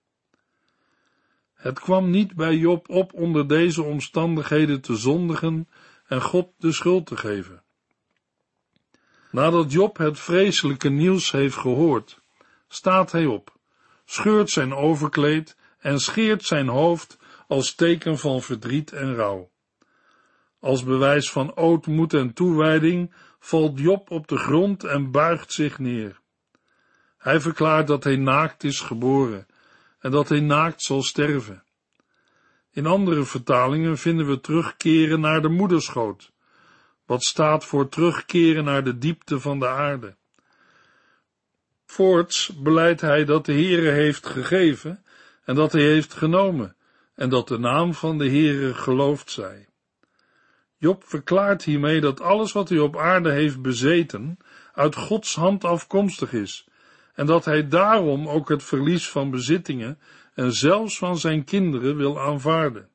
Het 1.53 1.79
kwam 1.79 2.09
niet 2.09 2.35
bij 2.35 2.55
Job 2.55 2.89
op 2.89 3.13
onder 3.13 3.47
deze 3.47 3.83
omstandigheden 3.83 4.81
te 4.81 4.95
zondigen 4.95 5.67
en 6.07 6.21
God 6.21 6.49
de 6.57 6.71
schuld 6.71 7.05
te 7.05 7.17
geven. 7.17 7.63
Nadat 9.31 9.71
Job 9.71 9.97
het 9.97 10.19
vreselijke 10.19 10.89
nieuws 10.89 11.31
heeft 11.31 11.57
gehoord, 11.57 12.21
staat 12.67 13.11
hij 13.11 13.25
op, 13.25 13.57
scheurt 14.05 14.49
zijn 14.49 14.73
overkleed 14.73 15.57
en 15.79 15.99
scheert 15.99 16.43
zijn 16.43 16.67
hoofd 16.67 17.17
als 17.47 17.75
teken 17.75 18.17
van 18.17 18.41
verdriet 18.41 18.91
en 18.91 19.15
rouw. 19.15 19.49
Als 20.59 20.83
bewijs 20.83 21.31
van 21.31 21.55
ootmoed 21.55 22.13
en 22.13 22.33
toewijding 22.33 23.13
valt 23.47 23.79
Job 23.79 24.11
op 24.11 24.27
de 24.27 24.37
grond 24.37 24.83
en 24.83 25.11
buigt 25.11 25.53
zich 25.53 25.79
neer. 25.79 26.19
Hij 27.17 27.39
verklaart 27.41 27.87
dat 27.87 28.03
hij 28.03 28.15
naakt 28.15 28.63
is 28.63 28.79
geboren 28.79 29.47
en 29.99 30.11
dat 30.11 30.29
hij 30.29 30.39
naakt 30.39 30.81
zal 30.81 31.01
sterven. 31.01 31.63
In 32.71 32.85
andere 32.85 33.23
vertalingen 33.23 33.97
vinden 33.97 34.27
we 34.27 34.39
terugkeren 34.39 35.19
naar 35.19 35.41
de 35.41 35.49
moederschoot, 35.49 36.31
wat 37.05 37.23
staat 37.23 37.65
voor 37.65 37.89
terugkeren 37.89 38.63
naar 38.63 38.83
de 38.83 38.97
diepte 38.97 39.39
van 39.39 39.59
de 39.59 39.67
aarde. 39.67 40.15
Voorts 41.85 42.47
beleidt 42.47 43.01
hij 43.01 43.25
dat 43.25 43.45
de 43.45 43.53
Heere 43.53 43.91
heeft 43.91 44.25
gegeven 44.25 45.03
en 45.43 45.55
dat 45.55 45.71
hij 45.71 45.81
heeft 45.83 46.13
genomen, 46.13 46.75
en 47.15 47.29
dat 47.29 47.47
de 47.47 47.57
naam 47.57 47.93
van 47.93 48.17
de 48.17 48.29
Heere 48.29 48.73
geloofd 48.73 49.31
zij. 49.31 49.67
Job 50.77 51.03
verklaart 51.05 51.63
hiermee 51.63 52.01
dat 52.01 52.21
alles 52.21 52.51
wat 52.51 52.69
hij 52.69 52.79
op 52.79 52.97
aarde 52.97 53.31
heeft 53.31 53.61
bezeten, 53.61 54.37
uit 54.73 54.95
Gods 54.95 55.35
hand 55.35 55.63
afkomstig 55.63 56.33
is, 56.33 56.67
en 57.13 57.25
dat 57.25 57.45
hij 57.45 57.67
daarom 57.67 58.27
ook 58.27 58.49
het 58.49 58.63
verlies 58.63 59.09
van 59.09 59.31
bezittingen 59.31 59.99
en 60.33 60.53
zelfs 60.53 60.97
van 60.97 61.17
zijn 61.17 61.43
kinderen 61.43 61.97
wil 61.97 62.19
aanvaarden. 62.19 62.89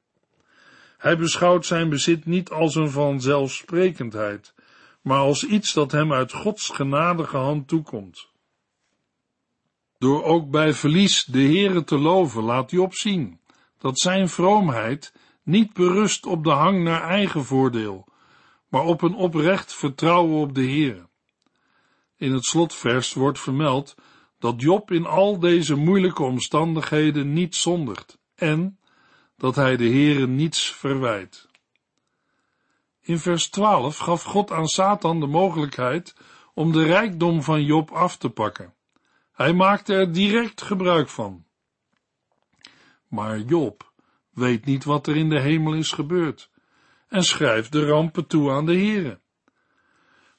Hij 0.98 1.16
beschouwt 1.16 1.66
zijn 1.66 1.88
bezit 1.88 2.26
niet 2.26 2.50
als 2.50 2.74
een 2.74 2.90
vanzelfsprekendheid, 2.90 4.54
maar 5.00 5.18
als 5.18 5.44
iets 5.44 5.72
dat 5.72 5.92
hem 5.92 6.12
uit 6.12 6.32
Gods 6.32 6.68
genadige 6.68 7.36
hand 7.36 7.68
toekomt. 7.68 8.28
Door 9.98 10.24
ook 10.24 10.50
bij 10.50 10.72
verlies 10.72 11.24
de 11.24 11.42
Heere 11.42 11.84
te 11.84 11.98
loven, 11.98 12.42
laat 12.42 12.70
Job 12.70 12.94
zien 12.94 13.40
dat 13.78 13.98
zijn 13.98 14.28
vroomheid 14.28 15.12
niet 15.42 15.72
berust 15.72 16.26
op 16.26 16.44
de 16.44 16.50
hang 16.50 16.82
naar 16.82 17.02
eigen 17.02 17.44
voordeel, 17.44 18.06
maar 18.68 18.84
op 18.84 19.02
een 19.02 19.14
oprecht 19.14 19.74
vertrouwen 19.74 20.40
op 20.40 20.54
de 20.54 20.64
Heere. 20.64 21.08
In 22.16 22.32
het 22.32 22.44
slotvers 22.44 23.12
wordt 23.12 23.40
vermeld 23.40 23.94
dat 24.38 24.60
Job 24.60 24.90
in 24.90 25.06
al 25.06 25.38
deze 25.38 25.76
moeilijke 25.76 26.22
omstandigheden 26.22 27.32
niet 27.32 27.56
zondigt 27.56 28.18
en 28.34 28.78
dat 29.36 29.54
hij 29.54 29.76
de 29.76 29.88
Heere 29.88 30.26
niets 30.26 30.72
verwijt. 30.72 31.48
In 33.00 33.18
vers 33.18 33.48
12 33.48 33.98
gaf 33.98 34.22
God 34.22 34.50
aan 34.50 34.66
Satan 34.66 35.20
de 35.20 35.26
mogelijkheid 35.26 36.14
om 36.54 36.72
de 36.72 36.84
rijkdom 36.84 37.42
van 37.42 37.64
Job 37.64 37.90
af 37.90 38.16
te 38.16 38.30
pakken. 38.30 38.74
Hij 39.32 39.52
maakte 39.52 39.94
er 39.94 40.12
direct 40.12 40.62
gebruik 40.62 41.08
van. 41.08 41.44
Maar 43.08 43.38
Job 43.40 43.91
weet 44.32 44.64
niet 44.64 44.84
wat 44.84 45.06
er 45.06 45.16
in 45.16 45.28
de 45.28 45.40
hemel 45.40 45.74
is 45.74 45.92
gebeurd 45.92 46.50
en 47.08 47.24
schrijft 47.24 47.72
de 47.72 47.86
rampen 47.86 48.26
toe 48.26 48.50
aan 48.50 48.66
de 48.66 48.76
Heere. 48.76 49.20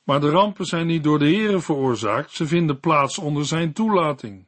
Maar 0.03 0.19
de 0.19 0.29
rampen 0.29 0.65
zijn 0.65 0.87
niet 0.87 1.03
door 1.03 1.19
de 1.19 1.25
Heere 1.25 1.59
veroorzaakt, 1.59 2.31
ze 2.31 2.47
vinden 2.47 2.79
plaats 2.79 3.17
onder 3.17 3.45
zijn 3.45 3.73
toelating. 3.73 4.47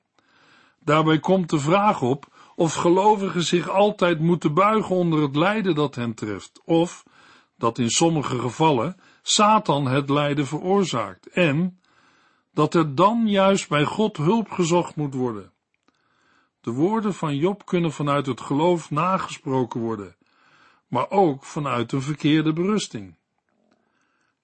Daarbij 0.79 1.19
komt 1.19 1.49
de 1.49 1.60
vraag 1.60 2.01
op 2.01 2.27
of 2.55 2.73
gelovigen 2.73 3.43
zich 3.43 3.69
altijd 3.69 4.19
moeten 4.19 4.53
buigen 4.53 4.95
onder 4.95 5.21
het 5.21 5.36
lijden 5.36 5.75
dat 5.75 5.95
hen 5.95 6.13
treft, 6.13 6.62
of 6.63 7.03
dat 7.58 7.77
in 7.77 7.89
sommige 7.89 8.39
gevallen 8.39 8.97
Satan 9.21 9.88
het 9.88 10.10
lijden 10.10 10.47
veroorzaakt 10.47 11.27
en 11.27 11.79
dat 12.53 12.73
er 12.73 12.95
dan 12.95 13.27
juist 13.27 13.69
bij 13.69 13.84
God 13.84 14.17
hulp 14.17 14.51
gezocht 14.51 14.95
moet 14.95 15.13
worden. 15.13 15.51
De 16.65 16.71
woorden 16.71 17.13
van 17.13 17.36
Job 17.36 17.65
kunnen 17.65 17.91
vanuit 17.91 18.25
het 18.25 18.41
geloof 18.41 18.91
nagesproken 18.91 19.80
worden, 19.80 20.15
maar 20.88 21.10
ook 21.10 21.43
vanuit 21.43 21.91
een 21.91 22.01
verkeerde 22.01 22.54
berusting. 22.54 23.15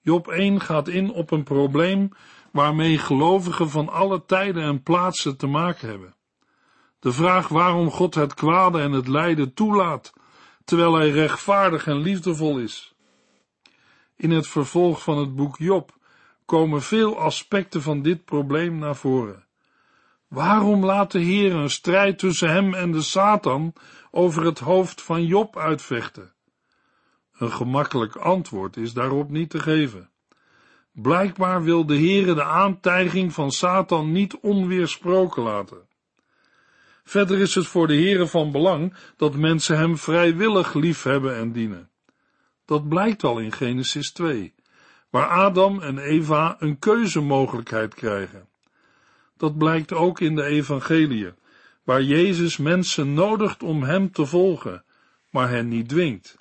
Job 0.00 0.28
1 0.28 0.60
gaat 0.60 0.88
in 0.88 1.10
op 1.10 1.30
een 1.30 1.42
probleem 1.42 2.08
waarmee 2.50 2.98
gelovigen 2.98 3.70
van 3.70 3.88
alle 3.88 4.24
tijden 4.24 4.62
en 4.62 4.82
plaatsen 4.82 5.36
te 5.36 5.46
maken 5.46 5.88
hebben. 5.88 6.14
De 6.98 7.12
vraag 7.12 7.48
waarom 7.48 7.90
God 7.90 8.14
het 8.14 8.34
kwade 8.34 8.80
en 8.80 8.92
het 8.92 9.08
lijden 9.08 9.54
toelaat, 9.54 10.12
terwijl 10.64 10.94
hij 10.94 11.10
rechtvaardig 11.10 11.86
en 11.86 11.96
liefdevol 11.96 12.58
is. 12.58 12.94
In 14.16 14.30
het 14.30 14.48
vervolg 14.48 15.02
van 15.02 15.18
het 15.18 15.34
boek 15.34 15.58
Job 15.58 15.96
komen 16.44 16.82
veel 16.82 17.18
aspecten 17.18 17.82
van 17.82 18.02
dit 18.02 18.24
probleem 18.24 18.78
naar 18.78 18.96
voren. 18.96 19.46
Waarom 20.32 20.84
laat 20.84 21.12
de 21.12 21.18
Heer 21.18 21.54
een 21.54 21.70
strijd 21.70 22.18
tussen 22.18 22.50
hem 22.50 22.74
en 22.74 22.92
de 22.92 23.02
Satan 23.02 23.72
over 24.10 24.44
het 24.44 24.58
hoofd 24.58 25.02
van 25.02 25.26
Job 25.26 25.56
uitvechten? 25.56 26.32
Een 27.38 27.52
gemakkelijk 27.52 28.16
antwoord 28.16 28.76
is 28.76 28.92
daarop 28.92 29.30
niet 29.30 29.50
te 29.50 29.60
geven. 29.60 30.10
Blijkbaar 30.92 31.62
wil 31.62 31.86
de 31.86 31.96
Heere 31.96 32.34
de 32.34 32.44
aantijging 32.44 33.32
van 33.32 33.50
Satan 33.50 34.12
niet 34.12 34.38
onweersproken 34.40 35.42
laten. 35.42 35.86
Verder 37.04 37.38
is 37.38 37.54
het 37.54 37.66
voor 37.66 37.86
de 37.86 37.94
Heere 37.94 38.26
van 38.26 38.52
belang 38.52 38.94
dat 39.16 39.36
mensen 39.36 39.76
hem 39.76 39.96
vrijwillig 39.96 40.74
liefhebben 40.74 41.36
en 41.36 41.52
dienen. 41.52 41.90
Dat 42.64 42.88
blijkt 42.88 43.24
al 43.24 43.38
in 43.38 43.52
Genesis 43.52 44.12
2, 44.12 44.54
waar 45.10 45.28
Adam 45.28 45.80
en 45.80 45.98
Eva 45.98 46.56
een 46.58 46.78
keuzemogelijkheid 46.78 47.94
krijgen. 47.94 48.50
Dat 49.42 49.58
blijkt 49.58 49.92
ook 49.92 50.20
in 50.20 50.34
de 50.34 50.44
evangeliën, 50.44 51.34
waar 51.84 52.02
Jezus 52.02 52.56
mensen 52.56 53.14
nodigt 53.14 53.62
om 53.62 53.82
hem 53.82 54.12
te 54.12 54.26
volgen, 54.26 54.84
maar 55.30 55.48
hen 55.48 55.68
niet 55.68 55.88
dwingt. 55.88 56.38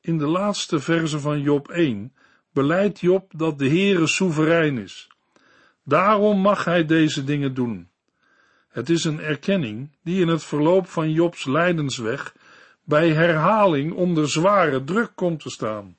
In 0.00 0.18
de 0.18 0.26
laatste 0.26 0.80
verse 0.80 1.20
van 1.20 1.40
Job 1.40 1.68
1 1.68 2.12
beleidt 2.52 3.00
Job 3.00 3.32
dat 3.36 3.58
de 3.58 3.68
Heere 3.68 4.06
soeverein 4.06 4.78
is. 4.78 5.08
Daarom 5.84 6.38
mag 6.38 6.64
hij 6.64 6.84
deze 6.84 7.24
dingen 7.24 7.54
doen. 7.54 7.88
Het 8.68 8.90
is 8.90 9.04
een 9.04 9.20
erkenning 9.20 9.90
die 10.02 10.20
in 10.20 10.28
het 10.28 10.44
verloop 10.44 10.88
van 10.88 11.10
Jobs 11.10 11.44
lijdensweg 11.44 12.34
bij 12.84 13.12
herhaling 13.12 13.92
onder 13.92 14.30
zware 14.30 14.84
druk 14.84 15.12
komt 15.14 15.40
te 15.40 15.50
staan. 15.50 15.96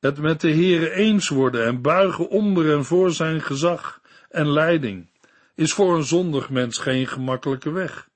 Het 0.00 0.18
met 0.18 0.40
de 0.40 0.50
Heere 0.50 0.90
eens 0.90 1.28
worden 1.28 1.66
en 1.66 1.82
buigen 1.82 2.28
onder 2.28 2.72
en 2.76 2.84
voor 2.84 3.10
zijn 3.10 3.40
gezag 3.40 3.97
en 4.28 4.48
leiding 4.48 5.10
is 5.54 5.72
voor 5.72 5.96
een 5.96 6.04
zondig 6.04 6.50
mens 6.50 6.78
geen 6.78 7.06
gemakkelijke 7.06 7.70
weg. 7.70 8.08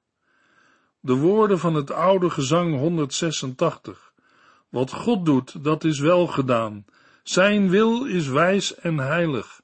De 1.01 1.15
woorden 1.15 1.59
van 1.59 1.75
het 1.75 1.91
oude 1.91 2.31
gezang 2.31 2.79
186. 2.79 4.13
Wat 4.69 4.93
God 4.93 5.25
doet, 5.25 5.65
dat 5.65 5.85
is 5.85 5.99
wel 5.99 6.27
gedaan. 6.27 6.85
Zijn 7.23 7.71
wil 7.71 8.05
is 8.05 8.27
wijs 8.27 8.75
en 8.75 8.99
heilig. 8.99 9.61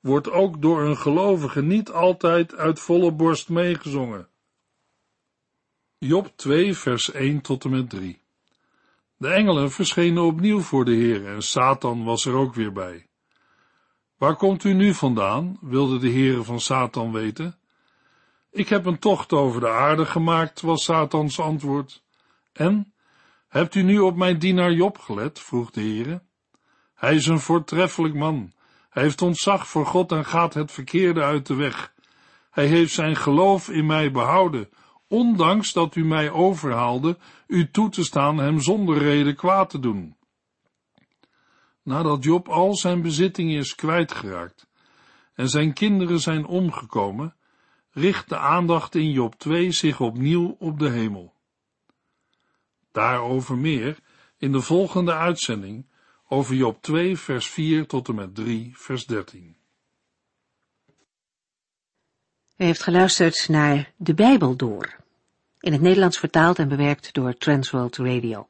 Wordt 0.00 0.30
ook 0.30 0.62
door 0.62 0.82
een 0.82 0.96
gelovige 0.96 1.62
niet 1.62 1.90
altijd 1.90 2.54
uit 2.54 2.80
volle 2.80 3.12
borst 3.12 3.48
meegezongen. 3.48 4.28
Job 5.98 6.32
2 6.36 6.74
vers 6.74 7.10
1 7.12 7.40
tot 7.40 7.64
en 7.64 7.70
met 7.70 7.90
3 7.90 8.20
De 9.16 9.28
engelen 9.28 9.70
verschenen 9.70 10.22
opnieuw 10.22 10.60
voor 10.60 10.84
de 10.84 10.94
Heer 10.94 11.26
en 11.26 11.42
Satan 11.42 12.04
was 12.04 12.24
er 12.24 12.34
ook 12.34 12.54
weer 12.54 12.72
bij. 12.72 13.09
Waar 14.20 14.36
komt 14.36 14.64
u 14.64 14.72
nu 14.72 14.94
vandaan? 14.94 15.58
wilde 15.60 15.98
de 15.98 16.10
Heere 16.10 16.42
van 16.42 16.60
Satan 16.60 17.12
weten. 17.12 17.58
Ik 18.50 18.68
heb 18.68 18.86
een 18.86 18.98
tocht 18.98 19.32
over 19.32 19.60
de 19.60 19.68
aarde 19.68 20.06
gemaakt, 20.06 20.60
was 20.60 20.84
Satans 20.84 21.40
antwoord. 21.40 22.02
En, 22.52 22.92
hebt 23.48 23.74
u 23.74 23.82
nu 23.82 23.98
op 23.98 24.16
mijn 24.16 24.38
dienaar 24.38 24.72
Job 24.72 24.98
gelet? 24.98 25.38
vroeg 25.38 25.70
de 25.70 25.80
Heere. 25.80 26.22
Hij 26.94 27.14
is 27.14 27.26
een 27.26 27.40
voortreffelijk 27.40 28.14
man. 28.14 28.52
Hij 28.90 29.02
heeft 29.02 29.22
ontzag 29.22 29.68
voor 29.68 29.86
God 29.86 30.12
en 30.12 30.24
gaat 30.24 30.54
het 30.54 30.72
verkeerde 30.72 31.22
uit 31.22 31.46
de 31.46 31.54
weg. 31.54 31.92
Hij 32.50 32.66
heeft 32.66 32.92
zijn 32.92 33.16
geloof 33.16 33.68
in 33.68 33.86
mij 33.86 34.10
behouden, 34.10 34.68
ondanks 35.08 35.72
dat 35.72 35.94
u 35.94 36.04
mij 36.04 36.30
overhaalde 36.30 37.18
u 37.46 37.70
toe 37.70 37.88
te 37.88 38.04
staan 38.04 38.38
hem 38.38 38.60
zonder 38.60 38.98
reden 38.98 39.36
kwaad 39.36 39.70
te 39.70 39.78
doen. 39.78 40.14
Nadat 41.82 42.24
Job 42.24 42.48
al 42.48 42.76
zijn 42.76 43.02
bezittingen 43.02 43.58
is 43.58 43.74
kwijtgeraakt 43.74 44.68
en 45.34 45.48
zijn 45.48 45.72
kinderen 45.72 46.20
zijn 46.20 46.46
omgekomen, 46.46 47.34
richt 47.90 48.28
de 48.28 48.36
aandacht 48.36 48.94
in 48.94 49.10
Job 49.10 49.34
2 49.34 49.70
zich 49.70 50.00
opnieuw 50.00 50.56
op 50.58 50.78
de 50.78 50.88
hemel. 50.88 51.34
Daarover 52.92 53.56
meer 53.56 53.98
in 54.38 54.52
de 54.52 54.60
volgende 54.60 55.14
uitzending 55.14 55.86
over 56.28 56.54
Job 56.54 56.82
2 56.82 57.16
vers 57.16 57.48
4 57.48 57.86
tot 57.86 58.08
en 58.08 58.14
met 58.14 58.34
3 58.34 58.72
vers 58.74 59.06
13. 59.06 59.56
U 62.56 62.64
heeft 62.64 62.82
geluisterd 62.82 63.48
naar 63.48 63.92
De 63.96 64.14
Bijbel 64.14 64.56
Door, 64.56 64.96
in 65.60 65.72
het 65.72 65.80
Nederlands 65.80 66.18
vertaald 66.18 66.58
en 66.58 66.68
bewerkt 66.68 67.12
door 67.14 67.34
Transworld 67.34 67.96
Radio. 67.96 68.49